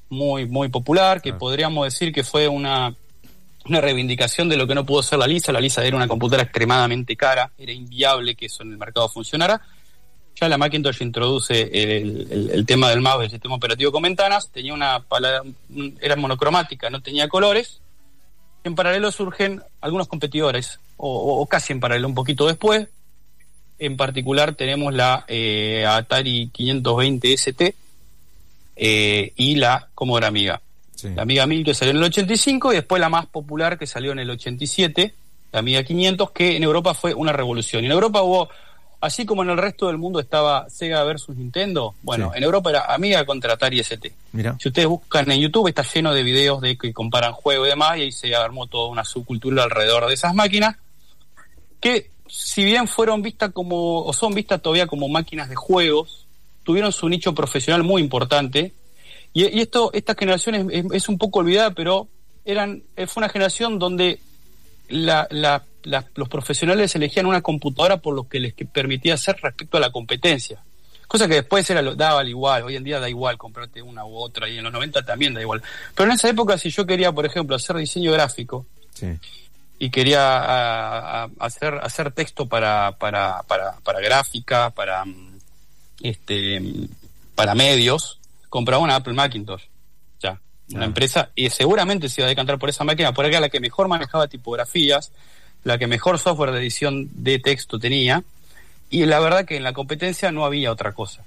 muy, 0.09 0.45
muy 0.45 0.67
popular, 0.67 1.21
que 1.21 1.29
ah. 1.29 1.37
podríamos 1.37 1.85
decir 1.85 2.11
que 2.11 2.23
fue 2.23 2.47
una 2.49 2.93
una 3.67 3.81
reivindicación 3.81 4.47
de 4.47 4.57
lo 4.57 4.67
que 4.67 4.75
no 4.75 4.85
pudo 4.85 5.01
ser 5.01 5.19
la 5.19 5.27
Lisa. 5.27 5.51
La 5.51 5.59
Lisa 5.59 5.83
era 5.83 5.95
una 5.95 6.07
computadora 6.07 6.43
extremadamente 6.43 7.15
cara, 7.15 7.51
era 7.57 7.71
inviable 7.71 8.35
que 8.35 8.45
eso 8.45 8.63
en 8.63 8.71
el 8.71 8.77
mercado 8.77 9.09
funcionara. 9.09 9.61
Ya 10.35 10.49
la 10.49 10.57
Macintosh 10.57 11.01
introduce 11.01 11.69
el, 11.71 12.65
tema 12.65 12.89
del 12.89 13.01
mouse, 13.01 13.23
el 13.23 13.31
sistema 13.31 13.55
operativo 13.55 13.91
con 13.91 14.03
ventanas, 14.03 14.49
tenía 14.51 14.73
una 14.73 15.01
era 16.01 16.15
monocromática, 16.17 16.89
no 16.89 17.01
tenía 17.01 17.29
colores. 17.29 17.79
En 18.65 18.75
paralelo 18.75 19.11
surgen 19.11 19.61
algunos 19.79 20.07
competidores, 20.07 20.79
o, 20.97 21.45
casi 21.47 21.71
en 21.71 21.79
paralelo, 21.79 22.09
un 22.09 22.15
poquito 22.15 22.47
después. 22.47 22.89
En 23.79 23.95
particular 23.95 24.55
tenemos 24.55 24.93
la 24.93 25.23
eh, 25.27 25.85
Atari 25.87 26.49
520 26.51 27.33
ST 27.33 27.75
eh, 28.75 29.33
y 29.35 29.55
la 29.55 29.87
Commodore 29.95 30.25
Amiga. 30.25 30.61
La 31.03 31.23
Amiga 31.23 31.45
1000 31.45 31.65
que 31.65 31.73
salió 31.73 31.91
en 31.91 31.97
el 31.97 32.03
85 32.03 32.73
y 32.73 32.75
después 32.77 32.99
la 32.99 33.09
más 33.09 33.25
popular 33.27 33.77
que 33.77 33.87
salió 33.87 34.11
en 34.11 34.19
el 34.19 34.29
87, 34.29 35.13
la 35.51 35.59
Amiga 35.59 35.83
500, 35.83 36.31
que 36.31 36.55
en 36.55 36.63
Europa 36.63 36.93
fue 36.93 37.13
una 37.13 37.31
revolución. 37.31 37.83
Y 37.83 37.87
en 37.87 37.91
Europa 37.91 38.21
hubo, 38.21 38.49
así 39.01 39.25
como 39.25 39.43
en 39.43 39.49
el 39.49 39.57
resto 39.57 39.87
del 39.87 39.97
mundo 39.97 40.19
estaba 40.19 40.69
Sega 40.69 41.03
versus 41.03 41.35
Nintendo, 41.35 41.95
bueno, 42.01 42.31
en 42.33 42.43
Europa 42.43 42.69
era 42.69 42.93
Amiga 42.93 43.25
contra 43.25 43.53
Atari 43.53 43.79
ST. 43.79 44.13
Si 44.59 44.67
ustedes 44.67 44.87
buscan 44.87 45.29
en 45.31 45.39
YouTube, 45.39 45.67
está 45.67 45.83
lleno 45.83 46.13
de 46.13 46.23
videos 46.23 46.61
de 46.61 46.77
que 46.77 46.93
comparan 46.93 47.33
juego 47.33 47.65
y 47.65 47.69
demás, 47.69 47.97
y 47.97 48.01
ahí 48.01 48.11
se 48.11 48.35
armó 48.35 48.67
toda 48.67 48.89
una 48.89 49.03
subcultura 49.03 49.63
alrededor 49.63 50.07
de 50.07 50.13
esas 50.13 50.33
máquinas, 50.33 50.77
que 51.79 52.11
si 52.27 52.63
bien 52.63 52.87
fueron 52.87 53.21
vistas 53.21 53.51
como, 53.51 54.01
o 54.03 54.13
son 54.13 54.33
vistas 54.33 54.61
todavía 54.61 54.87
como 54.87 55.07
máquinas 55.07 55.49
de 55.49 55.55
juegos, 55.55 56.25
tuvieron 56.63 56.91
su 56.91 57.07
nicho 57.07 57.33
profesional 57.35 57.83
muy 57.83 58.01
importante 58.01 58.73
y, 59.35 59.59
esto, 59.59 59.91
esta 59.91 60.15
generación 60.15 60.71
es, 60.71 61.09
un 61.09 61.17
poco 61.17 61.39
olvidada, 61.39 61.71
pero 61.71 62.07
eran, 62.45 62.83
eh, 62.95 63.05
fue 63.05 63.19
una 63.19 63.27
generación 63.27 63.77
donde 63.77 64.17
los 64.87 66.29
profesionales 66.29 66.95
elegían 66.95 67.25
una 67.25 67.41
computadora 67.41 67.97
por 67.97 68.15
lo 68.15 68.29
que 68.29 68.39
les 68.39 68.53
permitía 68.53 69.15
hacer 69.15 69.35
respecto 69.41 69.75
a 69.75 69.81
la 69.81 69.91
competencia. 69.91 70.63
Cosa 71.05 71.27
que 71.27 71.35
después 71.35 71.69
era 71.69 71.81
lo, 71.81 71.95
daba 71.95 72.23
igual, 72.23 72.63
hoy 72.63 72.77
en 72.77 72.85
día 72.85 73.01
da 73.01 73.09
igual 73.09 73.37
comprarte 73.37 73.81
una 73.81 74.05
u 74.05 74.15
otra, 74.15 74.47
y 74.47 74.57
en 74.57 74.63
los 74.63 74.71
90 74.71 75.03
también 75.03 75.33
da 75.33 75.41
igual. 75.41 75.61
Pero 75.93 76.09
en 76.09 76.15
esa 76.15 76.29
época, 76.29 76.57
si 76.57 76.69
yo 76.69 76.85
quería, 76.85 77.11
por 77.11 77.25
ejemplo, 77.25 77.57
hacer 77.57 77.75
diseño 77.75 78.13
gráfico, 78.13 78.65
y 79.77 79.89
quería 79.89 81.25
hacer, 81.39 81.73
hacer 81.83 82.13
texto 82.13 82.45
para, 82.45 82.93
para, 82.93 83.43
para, 83.43 83.73
para 83.83 83.99
gráfica, 83.99 84.69
para, 84.69 85.03
mm, 85.03 85.39
este, 86.03 86.61
para 87.35 87.53
medios, 87.53 88.19
compraba 88.55 88.81
una 88.81 88.95
Apple 88.95 89.11
Macintosh. 89.11 89.63
Ya, 90.21 90.39
una 90.71 90.85
empresa, 90.85 91.29
y 91.35 91.49
seguramente 91.49 92.07
se 92.07 92.21
iba 92.21 92.27
a 92.27 92.29
decantar 92.29 92.57
por 92.57 92.69
esa 92.69 92.85
máquina, 92.85 93.13
porque 93.13 93.31
era 93.31 93.41
la 93.41 93.49
que 93.49 93.59
mejor 93.59 93.89
manejaba 93.89 94.29
tipografías, 94.29 95.11
la 95.65 95.77
que 95.77 95.87
mejor 95.87 96.19
software 96.19 96.51
de 96.51 96.59
edición 96.59 97.09
de 97.11 97.37
texto 97.39 97.79
tenía, 97.79 98.23
y 98.89 99.05
la 99.07 99.19
verdad 99.19 99.43
que 99.43 99.57
en 99.57 99.63
la 99.63 99.73
competencia 99.73 100.31
no 100.31 100.45
había 100.45 100.71
otra 100.71 100.93
cosa. 100.93 101.25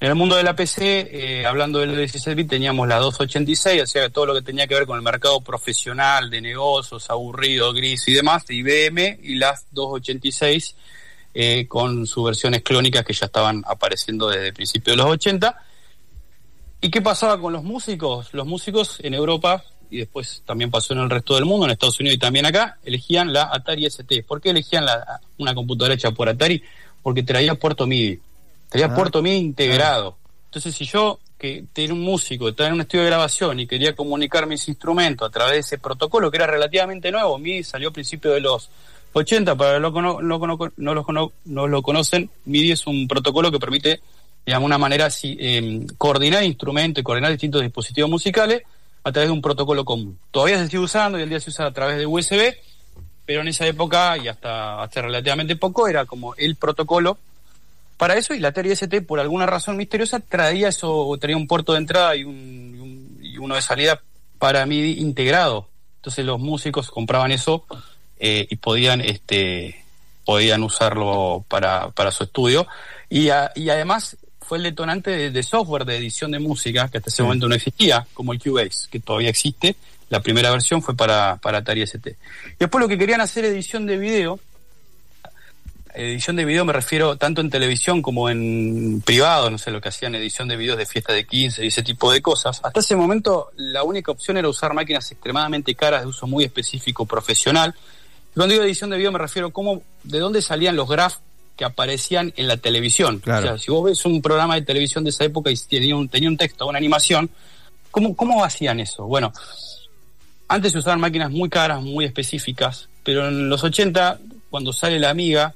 En 0.00 0.08
el 0.08 0.16
mundo 0.16 0.34
de 0.34 0.42
la 0.42 0.56
PC, 0.56 1.10
eh, 1.12 1.46
hablando 1.46 1.78
del 1.78 1.94
16 1.94 2.34
bit, 2.34 2.48
teníamos 2.48 2.88
la 2.88 2.96
286, 2.96 3.80
o 3.80 3.86
sea, 3.86 4.08
todo 4.08 4.26
lo 4.26 4.34
que 4.34 4.42
tenía 4.42 4.66
que 4.66 4.74
ver 4.74 4.86
con 4.86 4.96
el 4.96 5.02
mercado 5.02 5.40
profesional, 5.40 6.28
de 6.28 6.40
negocios, 6.40 7.08
aburrido, 7.08 7.72
gris 7.72 8.08
y 8.08 8.14
demás, 8.14 8.44
de 8.46 8.54
IBM, 8.56 9.20
y 9.22 9.36
las 9.36 9.64
286 9.70 10.74
eh, 11.34 11.66
con 11.68 12.04
sus 12.08 12.24
versiones 12.24 12.62
clónicas 12.62 13.04
que 13.04 13.12
ya 13.12 13.26
estaban 13.26 13.62
apareciendo 13.64 14.28
desde 14.28 14.52
principios 14.52 14.96
de 14.96 15.02
los 15.04 15.12
80. 15.12 15.67
¿Y 16.80 16.90
qué 16.90 17.02
pasaba 17.02 17.40
con 17.40 17.52
los 17.52 17.64
músicos? 17.64 18.32
Los 18.32 18.46
músicos 18.46 18.98
en 19.02 19.14
Europa, 19.14 19.64
y 19.90 19.98
después 19.98 20.42
también 20.46 20.70
pasó 20.70 20.94
en 20.94 21.00
el 21.00 21.10
resto 21.10 21.34
del 21.34 21.44
mundo, 21.44 21.66
en 21.66 21.72
Estados 21.72 21.98
Unidos 21.98 22.16
y 22.16 22.18
también 22.18 22.46
acá, 22.46 22.78
elegían 22.84 23.32
la 23.32 23.50
Atari 23.52 23.86
ST. 23.86 24.22
¿Por 24.22 24.40
qué 24.40 24.50
elegían 24.50 24.84
la, 24.84 25.20
una 25.38 25.54
computadora 25.54 25.94
hecha 25.94 26.12
por 26.12 26.28
Atari? 26.28 26.62
Porque 27.02 27.24
traía 27.24 27.56
puerto 27.56 27.86
MIDI. 27.86 28.20
Traía 28.68 28.86
ah. 28.86 28.94
puerto 28.94 29.22
MIDI 29.22 29.38
integrado. 29.38 30.16
Entonces, 30.44 30.74
si 30.74 30.84
yo, 30.84 31.18
que 31.36 31.64
tenía 31.72 31.94
un 31.94 32.00
músico, 32.00 32.48
estaba 32.48 32.68
en 32.68 32.74
un 32.74 32.82
estudio 32.82 33.04
de 33.04 33.10
grabación 33.10 33.58
y 33.58 33.66
quería 33.66 33.96
comunicar 33.96 34.46
mis 34.46 34.68
instrumentos 34.68 35.28
a 35.28 35.32
través 35.32 35.54
de 35.54 35.58
ese 35.60 35.78
protocolo, 35.78 36.30
que 36.30 36.36
era 36.36 36.46
relativamente 36.46 37.10
nuevo, 37.10 37.38
MIDI 37.38 37.64
salió 37.64 37.88
a 37.88 37.92
principios 37.92 38.34
de 38.34 38.40
los 38.40 38.70
80, 39.14 39.56
para 39.56 39.80
los 39.80 39.92
que 39.92 40.00
no, 40.00 40.22
no, 40.22 40.38
no, 40.76 41.32
no 41.44 41.66
lo 41.66 41.82
conocen, 41.82 42.30
MIDI 42.44 42.72
es 42.72 42.86
un 42.86 43.08
protocolo 43.08 43.50
que 43.50 43.58
permite 43.58 44.00
digamos, 44.48 44.64
una 44.64 44.78
manera 44.78 45.08
eh, 45.24 45.86
coordinar 45.98 46.42
instrumentos 46.42 47.02
y 47.02 47.04
coordinar 47.04 47.30
distintos 47.30 47.60
dispositivos 47.60 48.08
musicales 48.08 48.62
a 49.04 49.12
través 49.12 49.28
de 49.28 49.34
un 49.34 49.42
protocolo 49.42 49.84
común. 49.84 50.18
Todavía 50.30 50.56
se 50.56 50.68
sigue 50.68 50.78
usando 50.78 51.18
y 51.18 51.22
el 51.22 51.28
día 51.28 51.38
se 51.38 51.50
usa 51.50 51.66
a 51.66 51.70
través 51.70 51.98
de 51.98 52.06
USB, 52.06 52.54
pero 53.26 53.42
en 53.42 53.48
esa 53.48 53.66
época 53.66 54.16
y 54.16 54.26
hasta 54.26 54.82
hace 54.82 55.02
relativamente 55.02 55.54
poco 55.56 55.86
era 55.86 56.06
como 56.06 56.34
el 56.36 56.56
protocolo 56.56 57.18
para 57.98 58.16
eso 58.16 58.32
y 58.32 58.38
la 58.38 58.48
Atari 58.48 58.70
ST 58.70 59.02
por 59.02 59.20
alguna 59.20 59.44
razón 59.44 59.76
misteriosa 59.76 60.18
traía 60.18 60.68
eso, 60.68 61.14
traía 61.20 61.36
un 61.36 61.46
puerto 61.46 61.74
de 61.74 61.80
entrada 61.80 62.16
y, 62.16 62.24
un, 62.24 63.20
uno 63.38 63.54
de 63.54 63.60
salida 63.60 64.00
para 64.38 64.64
MIDI 64.64 64.98
integrado. 65.02 65.68
Entonces 65.96 66.24
los 66.24 66.40
músicos 66.40 66.90
compraban 66.90 67.32
eso 67.32 67.66
eh, 68.18 68.46
y 68.48 68.56
podían 68.56 69.02
este 69.02 69.84
podían 70.24 70.62
usarlo 70.62 71.44
para, 71.48 71.90
para 71.90 72.10
su 72.10 72.24
estudio 72.24 72.66
y, 73.10 73.28
y 73.56 73.68
además 73.68 74.16
fue 74.48 74.56
el 74.56 74.64
detonante 74.64 75.30
de, 75.30 75.42
software 75.42 75.84
de 75.84 75.98
edición 75.98 76.30
de 76.30 76.38
música 76.38 76.88
que 76.88 76.96
hasta 76.96 77.10
ese 77.10 77.22
momento 77.22 77.48
no 77.48 77.54
existía, 77.54 78.06
como 78.14 78.32
el 78.32 78.40
Cubase, 78.42 78.88
que 78.90 78.98
todavía 78.98 79.28
existe. 79.28 79.76
La 80.08 80.22
primera 80.22 80.50
versión 80.50 80.80
fue 80.80 80.96
para, 80.96 81.36
para 81.36 81.58
Atari 81.58 81.82
ST. 81.82 82.16
Después 82.58 82.80
lo 82.80 82.88
que 82.88 82.96
querían 82.96 83.20
hacer 83.20 83.44
edición 83.44 83.84
de 83.84 83.98
video, 83.98 84.40
edición 85.92 86.36
de 86.36 86.46
video 86.46 86.64
me 86.64 86.72
refiero 86.72 87.16
tanto 87.16 87.42
en 87.42 87.50
televisión 87.50 88.00
como 88.00 88.30
en 88.30 89.02
privado, 89.04 89.50
no 89.50 89.58
sé, 89.58 89.70
lo 89.70 89.82
que 89.82 89.90
hacían 89.90 90.14
edición 90.14 90.48
de 90.48 90.56
videos 90.56 90.78
de 90.78 90.86
fiesta 90.86 91.12
de 91.12 91.26
15 91.26 91.62
y 91.62 91.68
ese 91.68 91.82
tipo 91.82 92.10
de 92.10 92.22
cosas. 92.22 92.58
Hasta 92.62 92.80
ese 92.80 92.96
momento 92.96 93.50
la 93.56 93.82
única 93.82 94.12
opción 94.12 94.38
era 94.38 94.48
usar 94.48 94.72
máquinas 94.72 95.12
extremadamente 95.12 95.74
caras 95.74 96.00
de 96.00 96.06
uso 96.06 96.26
muy 96.26 96.44
específico 96.44 97.04
profesional. 97.04 97.74
Cuando 98.34 98.52
digo 98.52 98.64
edición 98.64 98.88
de 98.88 98.96
video 98.96 99.12
me 99.12 99.18
refiero 99.18 99.48
a 99.48 99.52
cómo, 99.52 99.82
de 100.04 100.18
dónde 100.20 100.40
salían 100.40 100.74
los 100.74 100.88
graphs 100.88 101.20
que 101.58 101.64
aparecían 101.66 102.32
en 102.36 102.46
la 102.48 102.56
televisión. 102.56 103.18
Claro. 103.18 103.40
O 103.44 103.48
sea, 103.50 103.58
si 103.58 103.70
vos 103.70 103.84
ves 103.84 104.04
un 104.06 104.22
programa 104.22 104.54
de 104.54 104.62
televisión 104.62 105.02
de 105.04 105.10
esa 105.10 105.24
época 105.24 105.50
y 105.50 105.56
tenía 105.56 105.96
un, 105.96 106.08
tenía 106.08 106.28
un 106.30 106.36
texto, 106.38 106.66
una 106.66 106.78
animación, 106.78 107.28
¿cómo, 107.90 108.14
¿cómo 108.16 108.44
hacían 108.44 108.78
eso? 108.80 109.04
Bueno, 109.06 109.32
antes 110.48 110.72
se 110.72 110.78
usaban 110.78 111.00
máquinas 111.00 111.30
muy 111.30 111.48
caras, 111.50 111.82
muy 111.82 112.04
específicas, 112.04 112.88
pero 113.02 113.28
en 113.28 113.48
los 113.48 113.62
80, 113.64 114.18
cuando 114.50 114.72
sale 114.72 114.98
la 114.98 115.10
Amiga, 115.10 115.54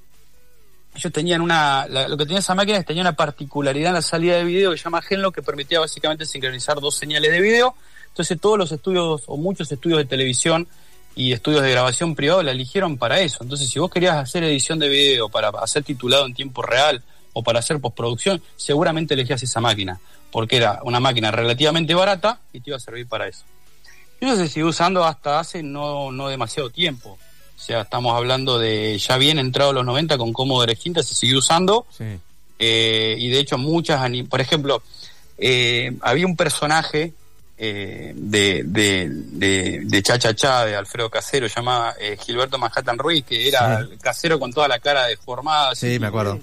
ellos 0.94 1.12
tenían 1.12 1.40
una, 1.40 1.86
la- 1.88 2.08
lo 2.08 2.16
que 2.18 2.24
tenía 2.24 2.40
esa 2.40 2.54
máquina 2.54 2.78
es 2.78 2.84
que 2.84 2.88
tenía 2.88 3.02
una 3.02 3.14
particularidad 3.16 3.88
en 3.90 3.94
la 3.94 4.02
salida 4.02 4.36
de 4.36 4.44
video 4.44 4.72
que 4.72 4.76
se 4.76 4.84
llama 4.84 5.00
Genlock, 5.00 5.36
que 5.36 5.42
permitía 5.42 5.80
básicamente 5.80 6.26
sincronizar 6.26 6.80
dos 6.80 6.96
señales 6.96 7.30
de 7.30 7.40
video. 7.40 7.74
Entonces 8.08 8.38
todos 8.40 8.58
los 8.58 8.72
estudios, 8.72 9.22
o 9.26 9.36
muchos 9.38 9.72
estudios 9.72 9.98
de 10.00 10.04
televisión 10.04 10.68
y 11.14 11.32
estudios 11.32 11.62
de 11.62 11.70
grabación 11.70 12.14
privado 12.14 12.42
la 12.42 12.52
eligieron 12.52 12.96
para 12.96 13.20
eso. 13.20 13.42
Entonces 13.42 13.68
si 13.68 13.78
vos 13.78 13.90
querías 13.90 14.16
hacer 14.16 14.44
edición 14.44 14.78
de 14.78 14.88
video 14.88 15.28
para 15.28 15.48
hacer 15.48 15.82
titulado 15.84 16.26
en 16.26 16.34
tiempo 16.34 16.62
real 16.62 17.02
o 17.32 17.42
para 17.42 17.58
hacer 17.58 17.80
postproducción, 17.80 18.42
seguramente 18.56 19.14
elegías 19.14 19.42
esa 19.42 19.60
máquina, 19.60 20.00
porque 20.30 20.56
era 20.56 20.80
una 20.84 21.00
máquina 21.00 21.30
relativamente 21.30 21.94
barata 21.94 22.40
y 22.52 22.60
te 22.60 22.70
iba 22.70 22.76
a 22.76 22.80
servir 22.80 23.06
para 23.06 23.28
eso. 23.28 23.44
Y 24.20 24.26
Eso 24.26 24.36
se 24.36 24.48
sigue 24.48 24.64
usando 24.64 25.04
hasta 25.04 25.40
hace 25.40 25.62
no, 25.62 26.12
no 26.12 26.28
demasiado 26.28 26.70
tiempo. 26.70 27.18
O 27.56 27.60
sea, 27.64 27.82
estamos 27.82 28.16
hablando 28.16 28.58
de 28.58 28.98
ya 28.98 29.16
bien 29.18 29.38
entrado 29.38 29.72
los 29.72 29.84
90 29.84 30.18
con 30.18 30.32
Commodore 30.32 30.76
Quinta, 30.76 31.02
se 31.02 31.14
sigue 31.14 31.36
usando. 31.36 31.86
Sí. 31.96 32.04
eh, 32.58 33.16
y 33.18 33.28
de 33.30 33.38
hecho 33.38 33.58
muchas, 33.58 34.00
por 34.28 34.40
ejemplo, 34.40 34.82
eh, 35.38 35.96
había 36.02 36.26
un 36.26 36.36
personaje 36.36 37.12
eh, 37.64 38.12
de, 38.16 38.64
de, 38.64 39.08
de, 39.08 39.80
de 39.84 40.02
Cha 40.02 40.18
Cha 40.18 40.34
Cha, 40.34 40.64
de 40.64 40.74
Alfredo 40.74 41.08
Casero, 41.08 41.46
llamaba 41.46 41.94
eh, 42.00 42.16
Gilberto 42.20 42.58
Manhattan 42.58 42.98
Ruiz, 42.98 43.24
que 43.24 43.46
era 43.46 43.84
Sí. 43.86 43.96
casero 44.00 44.40
con 44.40 44.52
toda 44.52 44.66
la 44.66 44.80
cara 44.80 45.06
deformada. 45.06 45.72
Sí, 45.76 45.86
así. 45.92 45.98
me 46.00 46.08
acuerdo. 46.08 46.40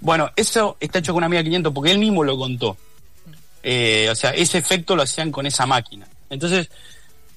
Bueno, 0.00 0.28
eso 0.34 0.76
está 0.80 0.98
hecho 0.98 1.12
con 1.12 1.18
una 1.18 1.26
Amiga 1.26 1.44
500 1.44 1.72
porque 1.72 1.92
él 1.92 1.98
mismo 1.98 2.24
lo 2.24 2.36
contó. 2.36 2.76
Eh, 3.62 4.08
o 4.10 4.14
sea, 4.16 4.30
ese 4.30 4.58
efecto 4.58 4.96
lo 4.96 5.02
hacían 5.02 5.30
con 5.30 5.46
esa 5.46 5.66
máquina. 5.66 6.06
Entonces, 6.30 6.68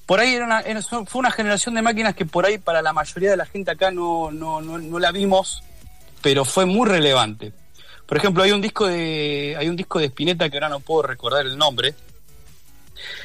por 0.06 0.18
ahí 0.18 0.34
era 0.34 0.44
una, 0.44 0.60
era- 0.62 0.82
fue 0.82 1.06
una 1.20 1.30
generación 1.30 1.76
de 1.76 1.82
máquinas 1.82 2.16
que 2.16 2.26
por 2.26 2.44
ahí 2.46 2.58
para 2.58 2.82
la 2.82 2.92
mayoría 2.92 3.30
de 3.30 3.36
la 3.36 3.46
gente 3.46 3.70
acá 3.70 3.92
no, 3.92 4.32
no, 4.32 4.60
no, 4.60 4.76
no 4.78 4.98
la 4.98 5.12
vimos, 5.12 5.62
pero 6.20 6.44
fue 6.44 6.64
muy 6.66 6.88
relevante. 6.88 7.52
Por 8.06 8.18
ejemplo, 8.18 8.42
hay 8.42 8.50
un 8.50 8.60
disco 8.60 8.88
de 8.88 9.54
hay 9.56 9.68
un 9.68 9.76
disco 9.76 10.00
de 10.00 10.06
Spinetta 10.06 10.50
que 10.50 10.56
ahora 10.56 10.68
no 10.68 10.80
puedo 10.80 11.02
recordar 11.02 11.46
el 11.46 11.56
nombre, 11.56 11.94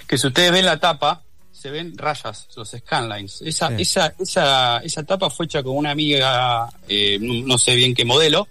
que 0.08 0.18
si 0.18 0.28
ustedes 0.28 0.52
ven 0.52 0.66
la 0.66 0.80
tapa, 0.80 1.22
se 1.52 1.70
ven 1.72 1.98
rayas, 1.98 2.48
los 2.56 2.70
scanlines. 2.70 3.42
Esa, 3.42 3.70
Sí. 3.70 3.82
esa, 3.82 4.14
esa, 4.20 4.78
esa 4.80 5.04
tapa 5.04 5.30
fue 5.30 5.46
hecha 5.46 5.64
con 5.64 5.76
una 5.78 5.92
amiga, 5.92 6.70
eh, 6.88 7.18
no, 7.22 7.58
sé 7.58 7.76
bien 7.76 7.94
qué 7.96 8.06
modelo, 8.06 8.48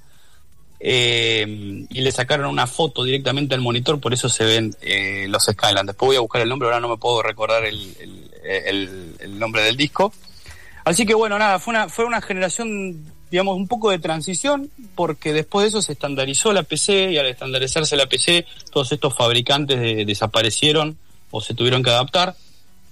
eh, 0.81 1.87
y 1.89 2.01
le 2.01 2.13
sacaron 2.13 2.47
una 2.47 2.67
foto 2.67 3.05
directamente 3.05 3.55
al 3.55 3.61
monitor, 3.61 4.01
por 4.01 4.13
eso 4.13 4.29
se 4.29 4.45
ven 4.45 4.75
eh, 4.83 5.27
los 5.29 5.45
Skyline. 5.45 5.87
Después 5.87 6.09
voy 6.09 6.17
a 6.17 6.21
buscar 6.21 6.43
el 6.43 6.49
nombre, 6.49 6.67
ahora 6.69 6.81
no 6.81 6.89
me 6.89 6.97
puedo 6.97 7.23
recordar 7.23 7.65
el, 7.65 7.95
el- 8.01 8.31
el- 8.67 9.15
el 9.21 9.39
nombre 9.39 9.63
del 9.63 9.77
disco. 9.77 10.13
Así 10.85 11.07
que 11.07 11.15
bueno, 11.15 11.39
nada, 11.39 11.59
fue 11.59 11.73
una, 11.73 11.89
fue 11.89 12.05
una 12.05 12.21
generación, 12.21 13.05
digamos, 13.31 13.57
un 13.57 13.67
poco 13.69 13.91
de 13.91 13.99
transición, 13.99 14.71
porque 14.95 15.33
después 15.33 15.65
de 15.65 15.69
eso 15.71 15.81
se 15.83 15.93
estandarizó 15.93 16.53
la 16.53 16.63
PC 16.63 17.13
y 17.13 17.19
al 17.19 17.27
estandarizarse 17.27 17.97
la 17.97 18.07
PC, 18.07 18.45
todos 18.71 18.93
estos 18.93 19.15
fabricantes 19.15 19.81
de- 19.81 20.05
desaparecieron 20.05 20.99
o 21.37 21.41
se 21.41 21.53
tuvieron 21.55 21.83
que 21.83 21.91
adaptar. 21.91 22.37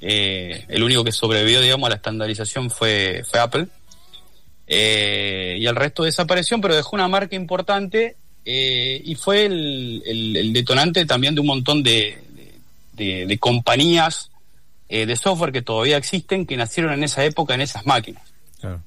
Eh, 0.00 0.64
el 0.68 0.82
único 0.82 1.04
que 1.04 1.12
sobrevivió, 1.12 1.60
digamos, 1.60 1.86
a 1.86 1.90
la 1.90 1.94
estandarización 1.96 2.70
fue, 2.70 3.22
fue 3.30 3.38
Apple. 3.38 3.68
Eh, 4.66 5.56
y 5.60 5.66
el 5.66 5.76
resto 5.76 6.02
desapareció, 6.02 6.60
pero 6.60 6.74
dejó 6.74 6.96
una 6.96 7.06
marca 7.08 7.36
importante 7.36 8.16
eh, 8.44 9.00
y 9.04 9.14
fue 9.14 9.46
el, 9.46 10.02
el- 10.04 10.36
el 10.36 10.52
detonante 10.52 11.04
también 11.06 11.34
de 11.36 11.40
un 11.40 11.46
montón 11.46 11.82
de, 11.84 12.18
de- 12.34 13.04
de- 13.04 13.26
de 13.26 13.38
compañías 13.38 14.28
de 14.88 15.16
software 15.16 15.52
que 15.52 15.62
todavía 15.62 15.96
existen, 15.96 16.44
que 16.44 16.54
nacieron 16.54 16.92
en 16.92 17.02
esa 17.04 17.24
época 17.24 17.54
en 17.54 17.62
esas 17.62 17.86
máquinas. 17.86 18.22
Claro. 18.60 18.82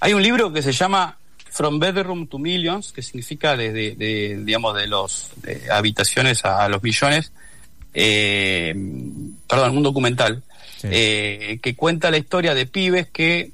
Hay 0.00 0.14
un 0.14 0.22
libro 0.22 0.50
que 0.54 0.62
se 0.62 0.72
llama 0.72 1.18
From 1.50 1.78
Bedroom 1.78 2.28
to 2.28 2.38
Millions, 2.38 2.92
que 2.92 3.02
significa 3.02 3.54
desde, 3.54 3.94
de, 3.94 4.40
digamos, 4.42 4.74
de 4.74 4.86
los 4.86 5.28
de 5.42 5.70
habitaciones 5.70 6.46
a, 6.46 6.64
a 6.64 6.68
los 6.70 6.82
millones, 6.82 7.30
eh, 8.00 8.74
perdón, 9.48 9.76
un 9.76 9.82
documental, 9.82 10.42
Sí. 10.80 10.86
eh, 10.92 11.58
que 11.60 11.74
cuenta 11.74 12.10
la 12.12 12.18
historia 12.18 12.54
de 12.54 12.64
pibes 12.66 13.08
que, 13.08 13.50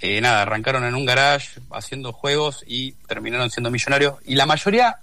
eh, 0.00 0.20
nada, 0.20 0.42
arrancaron 0.42 0.84
en 0.84 0.94
un 0.94 1.04
garage 1.04 1.58
haciendo 1.72 2.12
juegos 2.12 2.62
y 2.68 2.92
terminaron 3.08 3.50
siendo 3.50 3.70
millonarios, 3.72 4.14
y 4.24 4.36
la 4.36 4.46
mayoría 4.46 4.98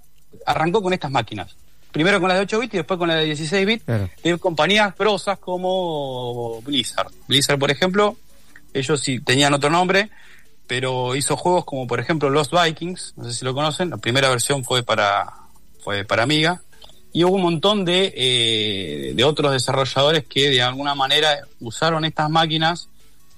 arrancó 0.46 0.82
con 0.82 0.94
estas 0.94 1.10
máquinas. 1.10 1.54
Primero 1.92 2.20
con 2.20 2.28
las 2.28 2.38
de 2.38 2.44
8 2.44 2.58
bits 2.60 2.74
y 2.74 2.76
después 2.78 2.96
con 2.98 3.08
las 3.08 3.18
de 3.18 3.24
16 3.26 3.66
bits, 3.66 3.84
Claro. 3.84 4.08
de 4.22 4.38
compañías 4.38 4.96
grosas 4.96 5.38
como 5.38 6.62
Blizzard. 6.62 7.10
Blizzard, 7.26 7.58
por 7.58 7.70
ejemplo, 7.70 8.16
ellos 8.72 9.00
sí 9.00 9.20
tenían 9.20 9.52
otro 9.52 9.68
nombre, 9.68 10.08
pero 10.66 11.16
hizo 11.16 11.36
juegos 11.36 11.64
como 11.66 11.86
por 11.86 12.00
ejemplo 12.00 12.30
Lost 12.30 12.52
Vikings, 12.52 13.12
no 13.16 13.24
sé 13.24 13.34
si 13.38 13.44
lo 13.44 13.52
conocen, 13.54 13.90
la 13.90 13.96
primera 13.98 14.28
versión 14.30 14.64
fue 14.64 14.82
para 14.82 15.26
fue 15.84 16.04
para 16.04 16.22
Amiga 16.22 16.60
y 17.12 17.24
hubo 17.24 17.36
un 17.36 17.42
montón 17.42 17.84
de, 17.84 18.12
eh, 18.16 19.12
de 19.14 19.24
otros 19.24 19.52
desarrolladores 19.52 20.24
que 20.26 20.50
de 20.50 20.62
alguna 20.62 20.94
manera 20.94 21.38
usaron 21.60 22.04
estas 22.04 22.28
máquinas 22.30 22.88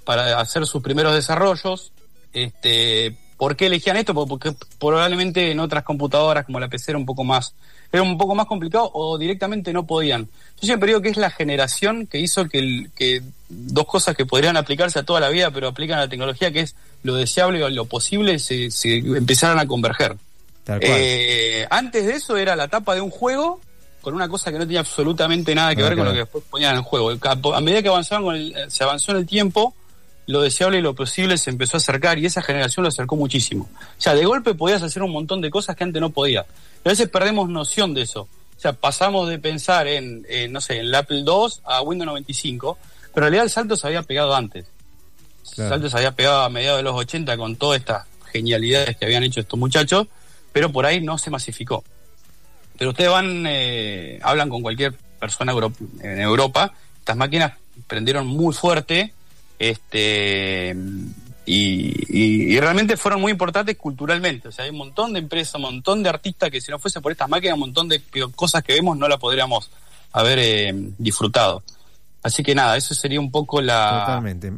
para 0.05 0.39
hacer 0.41 0.67
sus 0.67 0.83
primeros 0.83 1.15
desarrollos. 1.15 1.93
Este, 2.33 3.17
¿Por 3.37 3.57
qué 3.57 3.67
elegían 3.67 3.97
esto? 3.97 4.13
Por- 4.15 4.29
Porque 4.29 4.53
probablemente 4.79 5.51
en 5.51 5.61
otras 5.61 5.85
computadoras 5.85 6.45
como 6.47 6.61
la 6.61 6.69
PC 6.69 6.93
era 6.93 6.99
un 6.99 7.07
poco 7.07 7.25
más 7.25 7.55
era 7.93 8.05
un 8.05 8.17
poco 8.17 8.37
más 8.37 8.47
complicado 8.47 8.89
o 8.95 9.19
directamente 9.19 9.73
no 9.73 9.85
podían. 9.85 10.23
Yo 10.61 10.67
siempre 10.67 10.87
digo 10.91 11.01
que 11.03 11.09
es 11.09 11.17
la 11.17 11.29
generación 11.31 12.07
que 12.07 12.21
hizo 12.21 12.45
que, 12.49 13.21
dos 13.49 13.85
cosas 13.87 14.15
que 14.15 14.25
podrían 14.27 14.57
aplicarse 14.57 15.01
a 15.01 15.03
toda 15.03 15.19
la 15.19 15.29
vida, 15.29 15.51
pero 15.51 15.67
aplican 15.67 15.99
a 15.99 16.03
la 16.03 16.09
tecnología, 16.09 16.53
que 16.53 16.61
es 16.61 16.77
lo 17.03 17.17
deseable 17.17 17.65
o 17.65 17.69
lo 17.69 17.87
posible, 17.87 18.39
se, 18.39 18.71
se 18.71 18.99
empezaron 18.99 19.59
a 19.59 19.67
converger. 19.67 20.15
Tal 20.65 20.81
cual. 20.81 20.93
Eh, 20.95 21.67
antes 21.71 22.07
de 22.07 22.15
eso 22.15 22.37
era 22.37 22.55
la 22.57 22.69
tapa 22.69 22.95
de 22.95 23.01
un 23.01 23.11
juego 23.11 23.61
con 24.01 24.15
una 24.15 24.29
cosa 24.29 24.51
que 24.51 24.59
no 24.59 24.65
tenía 24.65 24.81
absolutamente 24.81 25.55
nada 25.55 25.75
que 25.75 25.83
ver 25.83 25.95
con 25.97 26.07
lo 26.07 26.13
que 26.13 26.19
después 26.21 26.45
ponían 26.49 26.73
en 26.73 26.79
el 26.79 26.83
juego. 26.85 27.11
A 27.55 27.61
medida 27.61 27.83
que 27.83 27.89
avanzaban 27.89 28.25
con 28.25 28.35
el- 28.37 28.55
se 28.71 28.83
avanzó 28.85 29.13
en 29.13 29.19
el 29.19 29.27
tiempo, 29.27 29.75
lo 30.27 30.41
deseable 30.43 30.79
y 30.79 30.81
lo 30.81 30.95
posible 30.95 31.37
se 31.37 31.51
empezó 31.51 31.77
a 31.77 31.79
acercar 31.79 32.19
y 32.19 32.25
esa 32.27 32.41
generación 32.41 32.85
lo 32.85 32.89
acercó 32.89 33.17
muchísimo. 33.17 33.69
O 33.75 34.01
sea, 34.01 34.15
de 34.15 34.25
golpe 34.25 34.55
podías 34.55 34.83
hacer 34.83 35.03
un 35.03 35.11
montón 35.13 35.41
de 35.41 35.51
cosas 35.51 35.77
que 35.77 35.85
antes 35.85 36.01
no 36.01 36.11
podías. 36.11 36.47
A 36.85 36.89
veces 36.89 37.09
perdemos 37.09 37.49
noción 37.49 37.93
de 37.95 38.03
eso. 38.03 38.23
O 38.23 38.61
sea, 38.61 38.73
pasamos 38.75 39.29
de 39.29 39.39
pensar 39.39 39.87
en, 39.89 40.25
en, 40.29 40.53
no 40.53 40.61
sé, 40.61 40.75
en 40.77 40.87
el 40.87 40.95
Apple 40.95 41.25
II 41.27 41.49
a 41.65 41.83
Windows 41.83 42.07
95, 42.07 42.79
pero 43.13 43.27
en 43.27 43.33
realidad 43.33 43.45
el 43.45 43.51
salto 43.51 43.77
se 43.77 43.87
había 43.87 44.03
pegado 44.03 44.35
antes. 44.35 44.67
El 45.49 45.55
Claro. 45.57 45.71
salto 45.71 45.91
se 45.91 45.97
había 45.97 46.13
pegado 46.13 46.43
a 46.43 46.49
mediados 46.49 46.79
de 46.79 46.85
los 46.85 46.95
80 46.95 47.37
con 47.37 47.57
todas 47.57 47.81
estas 47.81 48.05
genialidades 48.31 48.97
que 48.97 49.05
habían 49.07 49.25
hecho 49.25 49.41
estos 49.41 49.59
muchachos, 49.59 50.07
pero 50.53 50.71
por 50.73 50.87
ahí 50.87 51.01
no 51.01 51.19
se 51.19 51.31
masificó. 51.31 51.85
Pero 52.79 52.91
ustedes 52.91 53.11
van, 53.11 53.45
eh, 53.47 54.19
hablan 54.23 54.49
con 54.49 54.63
cualquier 54.63 54.95
persona 55.19 55.53
en 56.03 56.21
Europa, 56.21 56.73
estas 56.99 57.17
máquinas 57.17 57.53
prendieron 57.87 58.27
muy 58.27 58.55
fuerte, 58.55 59.13
este 59.59 60.77
y 61.53 62.61
realmente 62.61 62.97
fueron 62.97 63.21
muy 63.21 63.33
importantes 63.33 63.77
culturalmente. 63.77 64.49
O 64.49 64.53
sea, 64.53 64.65
hay 64.65 64.71
un 64.71 64.77
montón 64.77 65.13
de 65.13 65.19
empresas, 65.19 65.57
un 65.57 65.63
montón 65.63 66.03
de 66.03 66.09
artistas 66.09 66.49
que 66.49 66.61
si 66.61 66.71
no 66.71 66.79
fuese 66.79 67.01
por 67.01 67.11
estas 67.11 67.29
máquinas, 67.29 67.55
un 67.55 67.61
montón 67.61 67.89
de 67.89 68.01
cosas 68.37 68.63
que 68.63 68.75
vemos 68.75 68.97
no 68.97 69.09
la 69.09 69.19
podríamos 69.19 69.69
haber 70.13 70.39
eh, 70.39 70.73
disfrutado. 70.99 71.63
Así 72.23 72.43
que 72.43 72.55
nada, 72.55 72.77
eso 72.77 72.95
sería 72.95 73.19
un 73.19 73.31
poco 73.31 73.61
la... 73.61 74.05
Totalmente. 74.07 74.53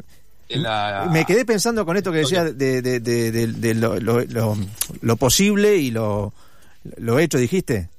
La- 0.49 1.09
Me 1.11 1.25
quedé 1.25 1.45
pensando 1.45 1.85
con 1.85 1.97
esto 1.97 2.11
que 2.11 2.19
decía 2.19 2.43
de, 2.43 2.81
de- 2.81 2.99
de- 2.99 3.31
de- 3.31 3.47
de 3.47 3.73
lo, 3.75 3.99
lo- 3.99 4.21
lo- 4.25 4.57
lo 5.01 5.15
posible 5.17 5.75
y 5.77 5.91
lo, 5.91 6.33
lo 6.97 7.19
hecho, 7.19 7.37
dijiste. 7.37 7.89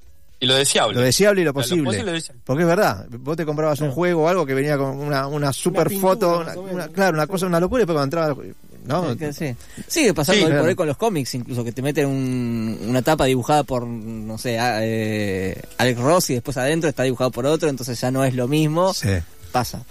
Y 0.40 0.46
lo 0.46 0.54
deseable. 0.56 0.94
Lo 0.96 1.00
deseable 1.00 1.40
y 1.40 1.44
lo 1.44 1.52
O 1.52 1.62
sea, 1.62 1.76
lo 1.76 1.84
posible. 1.84 2.22
Porque 2.44 2.62
es 2.64 2.68
verdad, 2.68 3.06
vos 3.10 3.36
te 3.36 3.46
comprabas 3.46 3.80
un 3.80 3.90
juego 3.92 4.24
o 4.24 4.28
algo 4.28 4.44
que 4.44 4.52
venía 4.54 4.76
con 4.76 4.98
una, 4.98 5.26
una 5.26 5.52
super 5.52 5.88
pintura, 5.88 6.14
foto, 6.52 6.60
una- 6.70 6.88
claro, 6.88 7.14
una 7.16 7.26
cosa, 7.26 7.46
una 7.46 7.60
locura, 7.60 7.80
y 7.80 7.86
después 7.86 7.94
cuando 7.96 8.18
entraba, 8.18 8.42
¿no? 8.84 9.12
Sí, 9.12 9.16
que 9.18 9.32
sí. 9.32 9.56
Sigue 9.88 10.12
pasando 10.12 10.46
Sí, 10.46 10.52
hoy 10.52 10.58
por 10.58 10.68
hoy 10.68 10.74
con 10.74 10.86
los 10.88 10.96
cómics, 10.98 11.34
incluso 11.36 11.64
que 11.64 11.72
te 11.72 11.80
meten 11.80 12.06
un- 12.06 12.78
una 12.88 13.00
tapa 13.00 13.24
dibujada 13.24 13.62
por, 13.62 13.86
no 13.86 14.36
sé, 14.36 14.58
a- 14.58 14.80
eh, 14.82 15.58
Alex 15.78 15.98
Ross 16.00 16.30
y 16.30 16.34
después 16.34 16.58
adentro 16.58 16.90
está 16.90 17.04
dibujado 17.04 17.30
por 17.30 17.46
otro, 17.46 17.70
entonces 17.70 17.98
ya 17.98 18.10
no 18.10 18.22
es 18.22 18.34
lo 18.34 18.46
mismo. 18.46 18.92
Sí. 18.92 19.08
Pasa. 19.50 19.82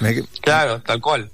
Me- 0.00 0.22
Claro, 0.42 0.82
tal 0.82 1.00
cual. 1.00 1.30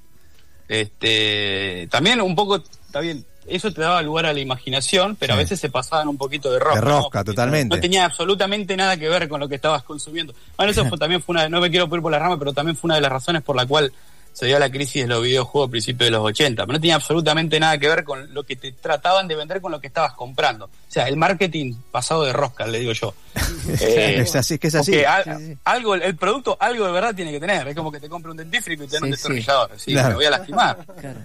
Este, 0.69 1.89
también 1.91 2.21
un 2.21 2.35
poco, 2.35 2.57
está 2.57 3.01
bien, 3.01 3.25
eso 3.47 3.73
te 3.73 3.83
daba 3.83 4.01
lugar 4.03 4.27
a 4.27 4.33
la 4.33 4.41
imaginación, 4.41 5.17
pero 5.17 5.35
a 5.35 5.37
veces 5.37 5.61
se 5.61 5.69
pasaban 5.69 6.09
un 6.09 6.17
poquito 6.17 6.51
de 6.51 6.59
rosca. 6.59 6.81
De 6.81 6.87
rosca, 6.87 7.25
totalmente. 7.25 7.75
No 7.75 7.81
tenía 7.81 8.05
absolutamente 8.07 8.77
nada 8.77 8.97
que 8.97 9.09
ver 9.09 9.29
con 9.29 9.41
lo 9.41 9.49
que 9.49 9.57
estabas 9.57 9.83
consumiendo. 9.83 10.35
Bueno, 10.57 10.73
eso 10.73 10.87
fue, 10.87 10.99
también 10.99 11.23
fue 11.23 11.35
una, 11.35 11.49
no 11.49 11.61
me 11.61 11.71
quiero 11.71 11.85
ir 11.85 12.01
por 12.01 12.11
la 12.11 12.19
rama, 12.19 12.39
pero 12.39 12.53
también 12.53 12.77
fue 12.77 12.89
una 12.89 12.95
de 12.95 13.03
las 13.03 13.13
razones 13.13 13.43
por 13.43 13.57
la 13.57 13.67
cual 13.67 13.93
se 14.35 14.47
dio 14.47 14.59
la 14.59 14.69
crisis 14.69 15.03
de 15.03 15.09
los 15.09 15.23
videojuegos 15.23 15.69
a 15.69 15.71
principios 15.71 16.09
de 16.09 16.11
los 16.11 16.23
80. 16.25 16.65
Pero 16.67 16.73
no 16.75 16.81
tenía 16.81 16.97
absolutamente 16.97 17.59
nada 17.59 17.79
que 17.79 17.89
ver 17.89 18.05
con 18.05 18.35
lo 18.35 18.43
que 18.43 18.57
te 18.57 18.73
trataban 18.73 19.27
de 19.29 19.37
vender 19.37 19.61
con 19.63 19.73
lo 19.73 19.81
que 19.81 19.87
estabas 19.87 20.13
comprando. 20.15 20.67
O 20.67 20.71
sea, 20.95 21.09
el 21.09 21.17
marketing 21.17 21.75
pasado 21.91 22.25
de 22.25 22.33
rosca, 22.33 22.67
le 22.67 22.81
digo 22.81 22.93
yo. 22.93 23.15
Eh, 23.81 24.17
es 24.21 24.37
así, 24.37 24.59
que 24.59 24.67
es 24.69 24.75
así. 24.75 24.93
Sí, 24.93 24.99
sí. 24.99 25.57
algo, 25.65 25.95
el 25.95 26.17
producto, 26.17 26.57
algo 26.61 26.85
de 26.87 26.93
verdad 26.93 27.15
tiene 27.15 27.33
que 27.33 27.41
tener. 27.41 27.67
Es 27.67 27.75
como 27.75 27.91
que 27.91 27.99
te 27.99 28.09
compre 28.11 28.31
un 28.31 28.37
dentífrico 28.37 28.85
y 28.85 28.87
te 28.89 28.95
dan 28.97 29.05
un 29.05 29.09
Sí, 29.09 29.13
destornillador. 29.13 29.71
Sí, 29.79 29.93
Claro. 29.93 30.09
me 30.11 30.15
voy 30.17 30.25
a 30.27 30.31
lastimar. 30.31 30.79
Claro. 31.01 31.21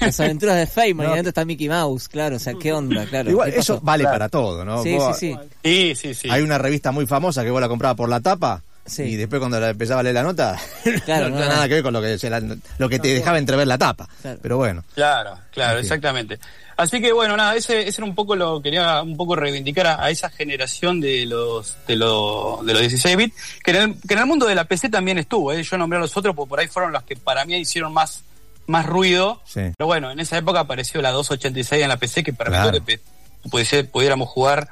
Las 0.00 0.20
aventuras 0.20 0.56
de 0.56 0.66
Feynman 0.66 1.06
No. 1.06 1.10
y 1.10 1.14
adentro 1.14 1.28
está 1.30 1.44
Mickey 1.44 1.68
Mouse, 1.68 2.08
claro, 2.08 2.36
o 2.36 2.38
sea, 2.38 2.54
¿qué 2.54 2.72
onda? 2.72 3.04
Claro. 3.06 3.30
Igual, 3.30 3.52
¿qué 3.52 3.60
eso 3.60 3.80
vale 3.82 4.02
Claro. 4.02 4.14
para 4.14 4.28
todo, 4.28 4.64
¿no? 4.64 4.82
Sí, 4.82 4.94
Vos- 4.96 5.16
sí, 5.18 5.32
sí. 5.32 5.48
Sí, 5.62 5.94
sí, 5.94 6.14
sí. 6.14 6.28
Hay 6.30 6.42
una 6.42 6.58
revista 6.58 6.90
muy 6.90 7.06
famosa 7.06 7.44
que 7.44 7.50
vos 7.50 7.60
la 7.60 7.68
comprabas 7.68 7.96
por 7.96 8.08
la 8.08 8.20
tapa 8.20 8.62
Sí. 8.86 9.02
y 9.02 9.16
después 9.16 9.40
cuando 9.40 9.58
la 9.60 9.70
empezaba 9.70 10.00
a 10.00 10.02
leer 10.02 10.14
la 10.14 10.22
nota, 10.22 10.56
Claro, 11.04 11.24
no, 11.28 11.30
no, 11.30 11.36
tenía 11.36 11.48
no. 11.48 11.54
nada 11.54 11.68
que 11.68 11.74
ver 11.74 11.82
con 11.82 11.92
lo 11.92 12.00
que, 12.00 12.18
se 12.18 12.30
la- 12.30 12.40
lo 12.78 12.88
que 12.88 12.98
te 12.98 13.08
dejaba 13.08 13.38
entrever 13.38 13.66
la 13.66 13.76
tapa. 13.78 14.08
Claro. 14.22 14.38
Pero 14.42 14.56
bueno, 14.58 14.84
Claro, 14.94 15.38
claro, 15.52 15.78
En 15.78 15.84
fin. 15.84 15.92
exactamente. 15.92 16.38
Así 16.76 17.00
que 17.00 17.10
bueno, 17.12 17.36
nada, 17.38 17.56
ese, 17.56 17.88
ese 17.88 18.00
era 18.02 18.04
un 18.04 18.14
poco 18.14 18.36
lo 18.36 18.60
quería 18.60 19.00
un 19.02 19.16
poco 19.16 19.34
reivindicar 19.34 19.86
a, 19.86 20.04
a 20.04 20.10
esa 20.10 20.28
generación 20.28 21.00
de 21.00 21.24
los 21.24 21.74
de 21.88 21.96
los 21.96 22.64
de 22.66 22.72
los 22.74 22.80
16 22.82 23.16
bits 23.16 23.34
que 23.64 23.70
en 23.70 23.76
el, 23.78 23.94
que 24.06 24.12
en 24.12 24.20
el 24.20 24.26
mundo 24.26 24.44
de 24.46 24.54
la 24.54 24.64
PC 24.64 24.90
también 24.90 25.16
estuvo, 25.16 25.52
¿eh? 25.54 25.62
yo 25.62 25.78
nombré 25.78 25.96
a 25.96 26.00
los 26.02 26.14
otros 26.16 26.34
porque 26.36 26.48
por 26.50 26.60
ahí 26.60 26.68
fueron 26.68 26.92
los 26.92 27.02
que 27.04 27.16
para 27.16 27.44
mí 27.46 27.56
hicieron 27.56 27.92
más 27.94 28.22
más 28.66 28.84
ruido. 28.84 29.40
sí. 29.46 29.60
Pero 29.78 29.86
bueno, 29.86 30.10
en 30.10 30.20
esa 30.20 30.36
época 30.36 30.60
apareció 30.60 31.00
la 31.00 31.12
286 31.12 31.82
en 31.82 31.88
la 31.88 31.96
PC 31.96 32.22
que 32.22 32.32
permitió 32.34 32.70
Claro. 32.70 32.84
que 32.84 33.00
pudiese- 33.48 33.84
pudiéramos 33.84 34.28
jugar 34.28 34.68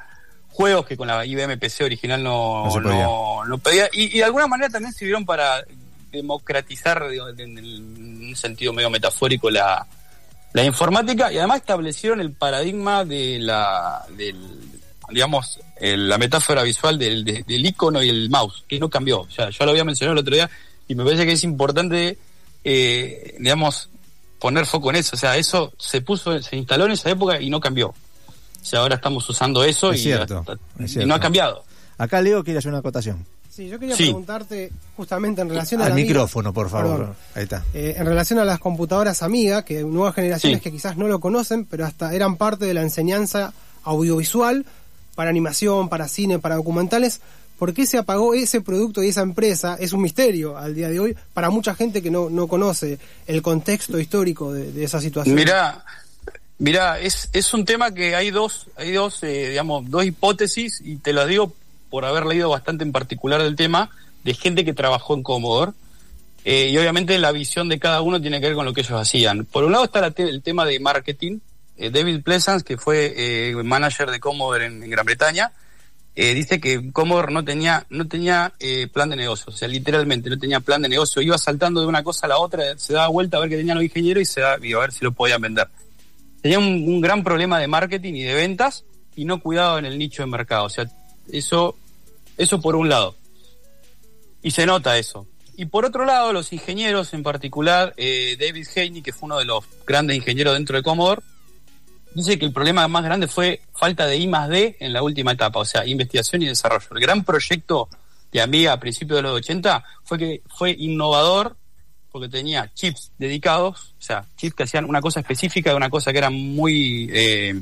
juegos 0.55 0.85
que 0.85 0.95
con 0.97 1.07
la 1.07 1.25
IBM 1.25 1.57
PC 1.57 1.83
original 1.83 2.23
no, 2.23 2.65
No 2.65 2.71
podía. 2.71 3.03
no- 3.03 3.45
no 3.45 3.57
pedía. 3.57 3.89
Y, 3.93 4.05
y 4.15 4.17
de 4.19 4.23
alguna 4.23 4.47
manera 4.47 4.69
también 4.69 4.93
sirvieron 4.93 5.25
para 5.25 5.63
democratizar 6.11 7.07
digo, 7.09 7.27
en, 7.29 7.57
un 8.29 8.35
sentido 8.35 8.73
medio 8.73 8.89
metafórico 8.89 9.49
la, 9.49 9.85
la 10.53 10.63
informática 10.63 11.31
y 11.31 11.37
además 11.37 11.57
establecieron 11.57 12.21
el 12.21 12.31
paradigma 12.31 13.03
de 13.05 13.37
la 13.39 14.03
del 14.09 14.37
digamos 15.09 15.59
el- 15.79 16.07
la 16.09 16.17
metáfora 16.17 16.63
visual 16.63 16.97
del, 16.97 17.23
de- 17.25 17.43
del 17.45 17.65
icono 17.65 18.01
y 18.01 18.09
el 18.09 18.29
mouse 18.29 18.63
que 18.67 18.79
no 18.79 18.89
cambió 18.89 19.21
o 19.21 19.29
sea 19.29 19.49
yo 19.49 19.65
lo 19.65 19.71
había 19.71 19.83
mencionado 19.83 20.13
el 20.13 20.19
otro 20.19 20.33
día 20.35 20.49
y 20.87 20.95
me 20.95 21.03
parece 21.03 21.25
que 21.25 21.33
es 21.33 21.43
importante 21.43 22.17
eh, 22.63 23.35
digamos 23.39 23.89
poner 24.39 24.65
foco 24.65 24.89
en 24.91 24.95
eso 24.97 25.15
o 25.15 25.19
sea 25.19 25.35
eso 25.37 25.73
se 25.77 25.99
puso 26.01 26.41
se 26.41 26.55
instaló 26.55 26.85
en 26.85 26.91
esa 26.93 27.09
época 27.09 27.39
y 27.41 27.49
no 27.49 27.59
cambió 27.59 27.93
o 28.65 28.67
sea 28.67 28.79
ahora 28.79 28.95
estamos 28.95 29.29
usando 29.29 29.63
eso 29.63 29.91
Es 29.91 29.99
y, 29.99 30.03
cierto, 30.03 30.39
hasta- 30.39 30.53
es 30.53 30.59
y 30.79 30.87
cierto. 30.93 31.07
no 31.07 31.15
ha 31.15 31.19
cambiado 31.19 31.63
Acá 31.97 32.19
Leo 32.21 32.43
quiere 32.43 32.59
hacer 32.59 32.69
una 32.71 32.79
acotación. 32.79 33.25
Sí, 33.49 33.69
yo 33.69 33.79
quería 33.79 33.95
Sí. 33.95 34.03
preguntarte 34.03 34.69
justamente 34.97 35.41
en 35.41 35.47
relación 35.47 35.79
a 35.81 35.85
Al 35.85 35.93
Amiga- 35.93 36.07
micrófono, 36.09 36.51
por 36.51 36.69
favor. 36.69 36.97
Perdón. 36.97 37.15
Ahí 37.35 37.43
está. 37.43 37.63
Eh, 37.73 37.95
en 37.97 38.05
relación 38.05 38.37
a 38.39 38.43
las 38.43 38.59
computadoras 38.59 39.23
Amiga, 39.23 39.63
que 39.63 39.81
nuevas 39.83 40.13
generaciones 40.13 40.57
Sí. 40.57 40.63
que 40.63 40.71
quizás 40.73 40.97
no 40.97 41.07
lo 41.07 41.21
conocen, 41.21 41.63
pero 41.63 41.85
hasta 41.85 42.13
eran 42.13 42.35
parte 42.35 42.65
de 42.65 42.73
la 42.73 42.81
enseñanza 42.81 43.53
audiovisual 43.85 44.65
para 45.15 45.29
animación, 45.29 45.87
para 45.87 46.09
cine, 46.09 46.39
para 46.39 46.55
documentales. 46.55 47.21
¿Por 47.57 47.73
qué 47.73 47.85
se 47.85 47.97
apagó 47.97 48.33
ese 48.33 48.59
producto 48.59 49.01
y 49.01 49.07
esa 49.07 49.21
empresa? 49.21 49.77
Es 49.79 49.93
un 49.93 50.01
misterio 50.01 50.57
al 50.57 50.75
día 50.75 50.89
de 50.89 50.99
hoy 50.99 51.15
para 51.33 51.49
mucha 51.49 51.73
gente 51.75 52.01
que 52.01 52.11
no, 52.11 52.29
no 52.29 52.47
conoce 52.47 52.99
el 53.25 53.41
contexto 53.41 53.97
histórico 53.97 54.51
de, 54.51 54.73
de 54.73 54.83
esa 54.83 54.99
situación. 54.99 55.33
Mira, 55.35 55.85
mira, 56.59 56.99
es, 56.99 57.29
es 57.33 57.53
un 57.53 57.65
tema 57.65 57.93
que 57.93 58.15
hay 58.15 58.31
dos, 58.31 58.67
hay 58.75 58.91
dos, 58.91 59.23
eh, 59.23 59.49
digamos, 59.49 59.89
dos 59.89 60.05
hipótesis 60.05 60.81
y 60.83 60.97
te 60.97 61.13
las 61.13 61.27
digo 61.27 61.53
por 61.89 62.05
haber 62.05 62.25
leído 62.25 62.49
bastante 62.49 62.83
en 62.83 62.91
particular 62.91 63.41
del 63.41 63.55
tema 63.55 63.89
de 64.23 64.33
gente 64.33 64.65
que 64.65 64.73
trabajó 64.73 65.13
en 65.13 65.23
Commodore. 65.23 65.71
Eh, 66.43 66.69
y 66.71 66.77
obviamente 66.77 67.17
la 67.17 67.31
visión 67.31 67.69
de 67.69 67.79
cada 67.79 68.01
uno 68.01 68.21
tiene 68.21 68.39
que 68.39 68.47
ver 68.47 68.55
con 68.55 68.65
lo 68.65 68.73
que 68.73 68.81
ellos 68.81 68.99
hacían. 68.99 69.45
Por 69.45 69.63
un 69.63 69.71
lado 69.71 69.85
está 69.85 70.05
el 70.17 70.43
tema 70.43 70.65
de 70.65 70.79
marketing. 70.79 71.39
Eh, 71.77 71.89
David 71.89 72.21
Pleasance, 72.23 72.63
que 72.63 72.77
fue 72.77 73.13
eh, 73.15 73.55
manager 73.63 74.11
de 74.11 74.19
Commodore 74.19 74.67
en, 74.67 74.83
en 74.83 74.89
Gran 74.89 75.05
Bretaña, 75.05 75.51
eh, 76.17 76.33
dice 76.33 76.61
que 76.61 76.93
Commodore 76.93 77.33
no 77.33 77.43
tenía 77.43 77.85
no 77.89 78.07
tenía 78.07 78.53
eh, 78.59 78.87
plan 78.87 79.09
de 79.09 79.17
negocio, 79.17 79.47
o 79.47 79.51
sea, 79.51 79.67
literalmente 79.67 80.29
no 80.29 80.39
tenía 80.39 80.61
plan 80.61 80.81
de 80.81 80.87
negocio, 80.87 81.21
iba 81.21 81.37
saltando 81.37 81.81
de 81.81 81.87
una 81.87 82.03
cosa 82.03 82.25
a 82.25 82.29
la 82.29 82.37
otra, 82.37 82.77
se 82.77 82.93
daba 82.93 83.09
vuelta 83.09 83.35
a 83.35 83.41
ver 83.41 83.49
qué 83.49 83.57
tenían 83.57 83.75
los 83.75 83.83
ingenieros 83.83 84.21
y 84.21 84.25
se 84.25 84.39
da, 84.39 84.57
y 84.61 84.71
a 84.71 84.79
ver 84.79 84.93
si 84.93 85.03
lo 85.03 85.11
podían 85.11 85.41
vender. 85.41 85.67
Tenía 86.45 86.59
un, 86.59 87.01
gran 87.01 87.23
problema 87.23 87.57
de 87.57 87.65
marketing 87.65 88.13
y 88.13 88.21
de 88.21 88.35
ventas 88.35 88.85
y 89.15 89.25
no 89.25 89.39
cuidado 89.39 89.79
en 89.79 89.85
el 89.85 89.97
nicho 89.97 90.21
de 90.21 90.27
mercado, 90.27 90.65
o 90.65 90.69
sea, 90.69 90.85
eso 91.31 91.75
eso 92.37 92.61
por 92.61 92.75
un 92.75 92.87
lado. 92.87 93.15
Y 94.43 94.51
se 94.51 94.67
nota 94.67 94.95
eso. 94.99 95.25
Y 95.57 95.65
por 95.65 95.85
otro 95.85 96.05
lado, 96.05 96.33
los 96.33 96.53
ingenieros, 96.53 97.15
en 97.15 97.23
particular 97.23 97.95
eh, 97.97 98.37
David 98.39 98.67
Haney, 98.75 99.01
que 99.01 99.11
fue 99.11 99.25
uno 99.25 99.39
de 99.39 99.45
los 99.45 99.65
grandes 99.87 100.17
ingenieros 100.17 100.53
dentro 100.53 100.77
de 100.77 100.83
Commodore, 100.83 101.23
dice 102.13 102.37
que 102.37 102.45
el 102.45 102.53
problema 102.53 102.87
más 102.87 103.03
grande 103.03 103.27
fue 103.27 103.61
falta 103.73 104.05
de 104.05 104.17
I 104.17 104.27
más 104.27 104.47
D 104.47 104.77
en 104.79 104.93
la 104.93 105.01
última 105.01 105.31
etapa, 105.31 105.57
o 105.57 105.65
sea, 105.65 105.83
investigación 105.87 106.43
y 106.43 106.45
desarrollo. 106.45 106.85
El 106.91 106.99
gran 106.99 107.23
proyecto 107.23 107.89
de 108.31 108.41
Amiga 108.41 108.73
a 108.73 108.79
principios 108.79 109.17
de 109.17 109.23
los 109.23 109.37
80 109.37 109.83
fue 110.03 110.19
que 110.19 110.43
fue 110.55 110.75
innovador 110.77 111.57
porque 112.15 112.29
tenía 112.29 112.71
chips 112.73 113.11
dedicados, 113.17 113.93
o 113.99 114.01
sea, 114.01 114.23
chips 114.37 114.55
que 114.55 114.63
hacían 114.63 114.85
una 114.85 115.01
cosa 115.01 115.19
específica 115.19 115.71
de 115.71 115.75
una 115.75 115.89
cosa 115.89 116.13
que 116.13 116.17
era 116.19 116.29
muy, 116.29 117.09
eh, 117.11 117.61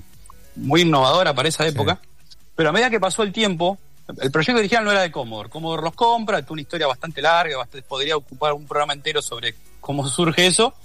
muy 0.57 0.81
innovadora 0.81 1.33
para 1.33 1.49
esa 1.49 1.65
época. 1.65 1.99
Pero 2.55 2.69
a 2.69 2.71
medida 2.71 2.91
que 2.91 2.99
pasó 2.99 3.23
el 3.23 3.31
tiempo, 3.33 3.79
el 4.21 4.29
proyecto 4.29 4.59
original 4.59 4.83
no 4.85 4.91
era 4.91 5.01
de 5.01 5.11
Commodore. 5.11 5.49
Commodore 5.49 5.81
los 5.81 5.95
compra, 5.95 6.39
tuvo 6.43 6.53
una 6.53 6.61
historia 6.61 6.85
bastante 6.85 7.19
larga, 7.19 7.57
bastante- 7.57 7.87
podría 7.87 8.15
ocupar 8.15 8.53
un 8.53 8.67
programa 8.67 8.93
entero 8.93 9.23
sobre 9.23 9.55
cómo 9.81 10.07
surge 10.07 10.45
eso. 10.45 10.75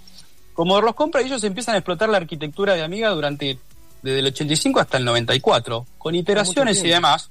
Commodore 0.54 0.86
los 0.86 0.94
compra 0.94 1.20
y 1.20 1.26
ellos 1.26 1.44
empiezan 1.44 1.74
a 1.74 1.78
explotar 1.78 2.08
la 2.08 2.16
arquitectura 2.16 2.72
de 2.72 2.82
Amiga 2.82 3.10
durante 3.10 3.58
desde 4.00 4.20
el 4.20 4.26
85 4.28 4.80
hasta 4.80 4.96
el 4.96 5.04
94, 5.04 5.86
con 5.98 6.14
iteraciones 6.14 6.82
y 6.82 6.88
demás, 6.88 7.28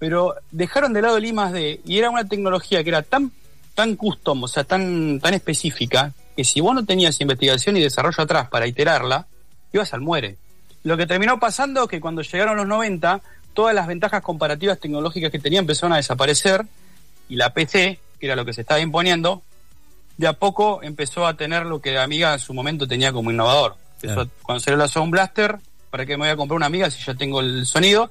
pero 0.00 0.34
dejaron 0.50 0.92
de 0.92 1.02
lado 1.02 1.18
el 1.18 1.26
I 1.26 1.32
más 1.32 1.52
D 1.52 1.80
y 1.84 1.96
era 1.96 2.10
una 2.10 2.24
tecnología 2.24 2.82
que 2.82 2.88
era 2.90 3.02
tan 3.02 3.30
tan 3.76 3.94
custom, 3.94 4.42
o 4.42 4.48
sea, 4.48 4.64
tan 4.64 5.20
tan 5.20 5.34
específica, 5.34 6.12
que 6.36 6.42
si 6.42 6.60
vos 6.60 6.74
no 6.74 6.84
tenías 6.84 7.20
investigación 7.20 7.76
y 7.76 7.80
desarrollo 7.80 8.24
atrás 8.24 8.48
para 8.48 8.66
iterarla, 8.66 9.26
ibas 9.72 9.94
al 9.94 10.00
muere. 10.00 10.36
Lo 10.82 10.96
que 10.96 11.06
terminó 11.06 11.38
pasando 11.38 11.84
es 11.84 11.88
que 11.88 12.00
cuando 12.00 12.22
llegaron 12.22 12.56
los 12.56 12.66
90, 12.66 13.20
todas 13.54 13.74
las 13.74 13.86
ventajas 13.86 14.22
comparativas 14.22 14.80
tecnológicas 14.80 15.30
que 15.30 15.38
tenía 15.38 15.60
empezaron 15.60 15.92
a 15.92 15.96
desaparecer 15.96 16.64
y 17.28 17.36
la 17.36 17.52
PC, 17.52 18.00
que 18.18 18.26
era 18.26 18.34
lo 18.36 18.44
que 18.44 18.52
se 18.52 18.62
estaba 18.62 18.80
imponiendo, 18.80 19.42
de 20.16 20.26
a 20.26 20.32
poco 20.32 20.82
empezó 20.82 21.26
a 21.26 21.36
tener 21.36 21.66
lo 21.66 21.80
que 21.80 21.98
Amiga 21.98 22.32
en 22.32 22.38
su 22.38 22.54
momento 22.54 22.88
tenía 22.88 23.12
como 23.12 23.30
innovador. 23.30 23.76
Empezó 23.96 24.14
Claro. 24.14 24.30
cuando 24.42 24.60
salió 24.60 24.78
la 24.78 24.88
Sound 24.88 25.10
Blaster, 25.12 25.58
¿para 25.90 26.06
qué 26.06 26.16
me 26.16 26.24
voy 26.24 26.28
a 26.30 26.36
comprar 26.36 26.56
una 26.56 26.66
Amiga 26.66 26.90
si 26.90 27.02
ya 27.04 27.14
tengo 27.14 27.40
el 27.40 27.66
sonido? 27.66 28.10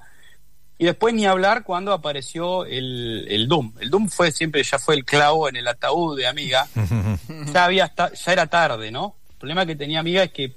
Y 0.77 0.85
después 0.85 1.13
ni 1.13 1.25
hablar 1.25 1.63
cuando 1.63 1.93
apareció 1.93 2.65
el, 2.65 3.25
el 3.29 3.47
Doom. 3.47 3.73
El 3.79 3.89
Doom 3.89 4.09
fue 4.09 4.31
siempre, 4.31 4.61
ya 4.63 4.77
fue 4.77 4.95
el 4.95 5.05
clavo 5.05 5.47
en 5.47 5.55
el 5.55 5.67
ataúd 5.67 6.17
de 6.17 6.27
Amiga. 6.27 6.67
ya 7.53 7.65
había 7.65 7.93
ya 7.95 8.31
era 8.33 8.47
tarde, 8.47 8.91
¿no? 8.91 9.15
El 9.29 9.35
problema 9.38 9.65
que 9.65 9.75
tenía 9.75 9.99
Amiga 10.01 10.23
es 10.23 10.31
que 10.31 10.51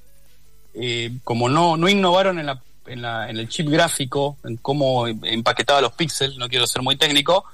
eh, 0.75 1.13
como 1.25 1.49
no, 1.49 1.77
no 1.77 1.89
innovaron 1.89 2.39
en, 2.39 2.47
la, 2.47 2.61
en, 2.87 3.03
la, 3.03 3.31
en 3.31 3.37
el 3.39 3.49
chip 3.49 3.69
gráfico, 3.69 4.37
en 4.45 4.57
cómo 4.57 5.07
empaquetaba 5.07 5.81
los 5.81 5.93
píxeles, 5.93 6.37
no 6.37 6.49
quiero 6.49 6.67
ser 6.67 6.83
muy 6.83 6.97
técnico, 6.97 7.45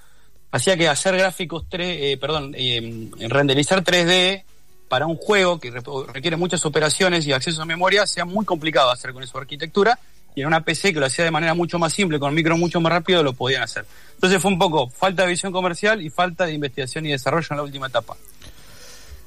hacía 0.50 0.77
que 0.77 0.88
hacer 0.88 1.16
gráficos 1.16 1.64
3, 1.68 1.98
eh, 2.00 2.16
perdón, 2.18 2.55
eh, 2.57 3.09
renderizar 3.29 3.83
3D 3.83 4.42
para 4.88 5.07
un 5.07 5.16
juego 5.16 5.59
que 5.59 5.70
re- 5.70 5.83
requiere 6.12 6.37
muchas 6.37 6.64
operaciones 6.64 7.27
y 7.27 7.33
acceso 7.33 7.61
a 7.62 7.64
memoria 7.66 8.07
sea 8.07 8.24
muy 8.24 8.44
complicado 8.44 8.90
hacer 8.90 9.12
con 9.12 9.27
su 9.27 9.37
arquitectura 9.37 9.98
y 10.35 10.40
en 10.40 10.47
una 10.47 10.62
PC 10.64 10.92
que 10.92 11.01
lo 11.01 11.07
hacía 11.07 11.25
de 11.25 11.31
manera 11.31 11.55
mucho 11.55 11.79
más 11.79 11.92
simple, 11.92 12.18
con 12.18 12.35
micro 12.35 12.57
mucho 12.57 12.81
más 12.81 12.92
rápido, 12.92 13.23
lo 13.23 13.33
podían 13.33 13.62
hacer. 13.62 13.85
Entonces 14.14 14.40
fue 14.40 14.51
un 14.51 14.59
poco 14.59 14.88
falta 14.90 15.23
de 15.23 15.29
visión 15.29 15.53
comercial 15.53 16.01
y 16.03 16.11
falta 16.11 16.47
de 16.47 16.53
investigación 16.55 17.07
y 17.07 17.11
desarrollo 17.11 17.47
en 17.51 17.57
la 17.57 17.62
última 17.62 17.87
etapa. 17.87 18.16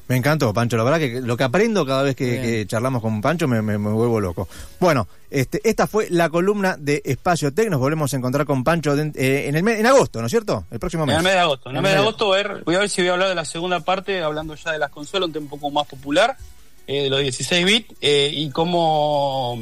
Me 0.10 0.16
encantó, 0.16 0.54
Pancho. 0.54 0.78
La 0.78 0.86
verdad 0.86 1.00
que 1.00 1.20
lo 1.20 1.36
que 1.36 1.44
aprendo 1.44 1.86
cada 1.86 2.02
vez 2.02 2.16
que, 2.16 2.66
charlamos 2.66 3.02
con 3.02 3.20
Pancho 3.22 3.46
me, 3.46 3.62
me- 3.62 3.78
me 3.78 3.90
vuelvo 3.92 4.22
loco. 4.22 4.48
Bueno, 4.80 5.06
este, 5.30 5.60
esta 5.70 5.86
fue 5.86 6.08
la 6.10 6.30
columna 6.30 6.78
de 6.80 7.02
Espacio 7.04 7.54
Tech. 7.54 7.70
Nos 7.70 7.82
volvemos 7.82 8.14
a 8.14 8.18
encontrar 8.18 8.46
con 8.46 8.64
Pancho 8.64 8.98
eh, 8.98 9.48
en, 9.50 9.56
el 9.58 9.64
mes- 9.64 9.80
en 9.82 9.86
agosto, 9.86 10.22
¿no 10.22 10.28
es 10.28 10.32
cierto? 10.32 10.66
El 10.72 10.80
próximo 10.80 11.06
mes. 11.06 11.14
En 11.16 11.20
el 11.20 11.24
mes 11.26 11.34
de 11.34 11.40
agosto. 11.40 11.70
En 11.70 11.76
el 11.76 11.82
mes 11.82 11.92
de 11.92 11.98
agosto 11.98 12.26
voy 12.28 12.40
a 12.40 12.44
ver, 12.44 12.64
voy 12.64 12.76
a 12.76 12.80
ver 12.80 12.90
si 12.90 13.02
voy 13.02 13.10
a 13.10 13.14
hablar 13.14 13.28
de 13.28 13.36
la 13.36 13.44
segunda 13.44 13.82
parte, 13.82 14.22
hablando 14.22 14.56
ya 14.56 14.72
de 14.72 14.80
las 14.80 14.92
consolas, 14.92 15.28
un 15.28 15.34
tema 15.34 15.44
un 15.44 15.50
poco 15.50 15.72
más 15.72 15.86
popular, 15.88 16.38
eh, 16.88 17.04
de 17.04 17.10
los 17.10 17.20
16 17.20 17.66
bits, 17.66 17.94
eh, 18.00 18.32
y 18.34 18.50
cómo, 18.52 19.60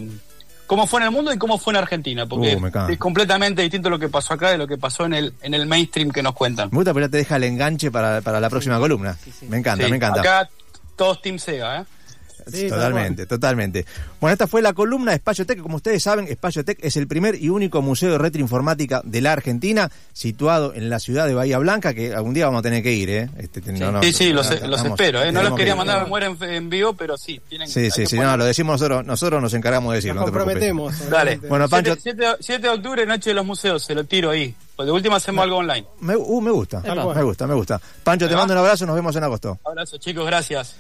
cómo 0.68 0.88
fue 0.88 1.00
en 1.02 1.06
el 1.08 1.12
mundo 1.12 1.34
y 1.34 1.38
cómo 1.38 1.58
fue 1.58 1.74
en 1.74 1.78
Argentina, 1.78 2.26
porque 2.26 2.56
Uh, 2.56 2.92
es 2.92 2.98
completamente 2.98 3.62
distinto 3.62 3.90
lo 3.90 4.00
que 4.00 4.10
pasó 4.10 4.34
acá 4.34 4.52
de 4.52 4.58
lo 4.58 4.68
que 4.68 4.78
pasó 4.78 5.06
en 5.06 5.14
el, 5.14 5.34
en 5.42 5.54
el 5.54 5.66
mainstream 5.66 6.12
que 6.12 6.22
nos 6.24 6.34
cuentan. 6.34 6.70
Me 6.72 6.78
gusta, 6.78 6.94
pero 6.94 7.06
ya 7.08 7.12
te 7.12 7.18
deja 7.18 7.36
el 7.38 7.44
enganche 7.44 7.92
para, 7.92 8.22
para 8.22 8.40
la 8.40 8.50
próxima 8.50 8.80
columna. 8.80 9.18
sí, 9.24 9.32
sí. 9.32 9.46
Me 9.48 9.58
encanta, 9.58 9.86
Sí, 9.86 9.90
me 9.90 9.98
encanta. 9.98 10.22
Acá 10.22 10.50
todos 10.96 11.22
Team 11.22 11.40
Sega, 11.40 11.82
¿eh? 11.82 11.86
Sí, 12.52 12.68
totalmente, 12.70 13.26
totalmente. 13.26 13.86
Bueno, 14.22 14.34
esta 14.34 14.48
fue 14.48 14.62
la 14.62 14.74
columna 14.74 15.12
de 15.12 15.18
Espacio 15.18 15.46
Tech. 15.46 15.60
Como 15.60 15.78
ustedes 15.78 16.02
saben, 16.04 16.28
Espacio 16.28 16.64
Tech 16.64 16.78
es 16.82 16.96
el 16.98 17.08
primer 17.08 17.36
y 17.42 17.50
único 17.50 17.82
museo 17.82 18.12
de 18.12 18.18
retroinformática 18.18 19.02
de 19.04 19.22
la 19.22 19.34
Argentina, 19.34 19.90
situado 20.14 20.74
en 20.74 20.90
la 20.90 21.00
ciudad 21.00 21.28
de 21.28 21.34
Bahía 21.34 21.58
Blanca, 21.58 21.94
que 21.94 22.14
algún 22.14 22.34
día 22.34 22.46
vamos 22.46 22.60
a 22.60 22.64
tener 22.64 22.84
que 22.84 22.94
ir, 22.94 23.10
¿eh? 23.10 23.30
Este, 23.38 23.62
no, 23.74 23.92
no, 23.92 24.04
sí, 24.04 24.14
sí, 24.14 24.32
los, 24.34 24.50
estamos- 24.50 24.70
los 24.70 24.86
espero. 24.86 25.24
¿eh? 25.24 25.32
No 25.32 25.44
los 25.44 25.54
quería 25.56 25.74
que 25.74 25.78
mandar 25.78 26.00
a 26.02 26.06
muere 26.06 26.28
en, 26.28 26.44
en 26.44 26.70
vivo, 26.70 26.94
pero 26.94 27.18
sí. 27.18 27.42
Tienen, 27.50 27.68
Sí, 27.68 27.90
sí, 27.92 28.06
sí, 28.06 28.16
poner- 28.16 28.32
no, 28.32 28.38
lo 28.38 28.46
decimos 28.46 28.74
nosotros, 28.80 29.06
nosotros 29.06 29.42
nos 29.42 29.54
encargamos 29.54 29.92
de 29.94 29.98
decirlo. 29.98 30.22
Nos 30.22 30.28
no 30.32 30.34
comprometemos. 30.34 31.00
Dale. 31.10 31.32
obviamente. 31.32 31.48
Bueno, 31.48 31.70
Pancho- 31.70 31.98
7, 32.40 32.60
de 32.60 32.70
octubre, 32.70 33.06
Noche 33.06 33.30
de 33.32 33.34
los 33.34 33.46
Museos, 33.46 33.84
se 33.84 33.94
lo 33.96 34.04
tiro 34.06 34.30
ahí. 34.32 34.56
Pues 34.76 34.86
de 34.88 34.92
última 34.92 35.16
hacemos 35.16 35.42
algo 35.44 35.58
online. 35.58 35.86
Me, 36.02 36.18
uh, 36.18 36.42
me 36.42 36.52
gusta, 36.52 36.82
me 36.82 37.24
gusta, 37.24 37.48
me 37.48 37.54
gusta. 37.54 37.80
Pancho, 38.04 38.28
te 38.28 38.36
mando 38.36 38.54
un 38.54 38.60
abrazo, 38.60 38.86
nos 38.86 38.94
vemos 38.96 39.16
en 39.16 39.24
agosto. 39.24 39.58
Abrazo, 39.64 39.98
chicos, 39.98 40.26
gracias. 40.26 40.76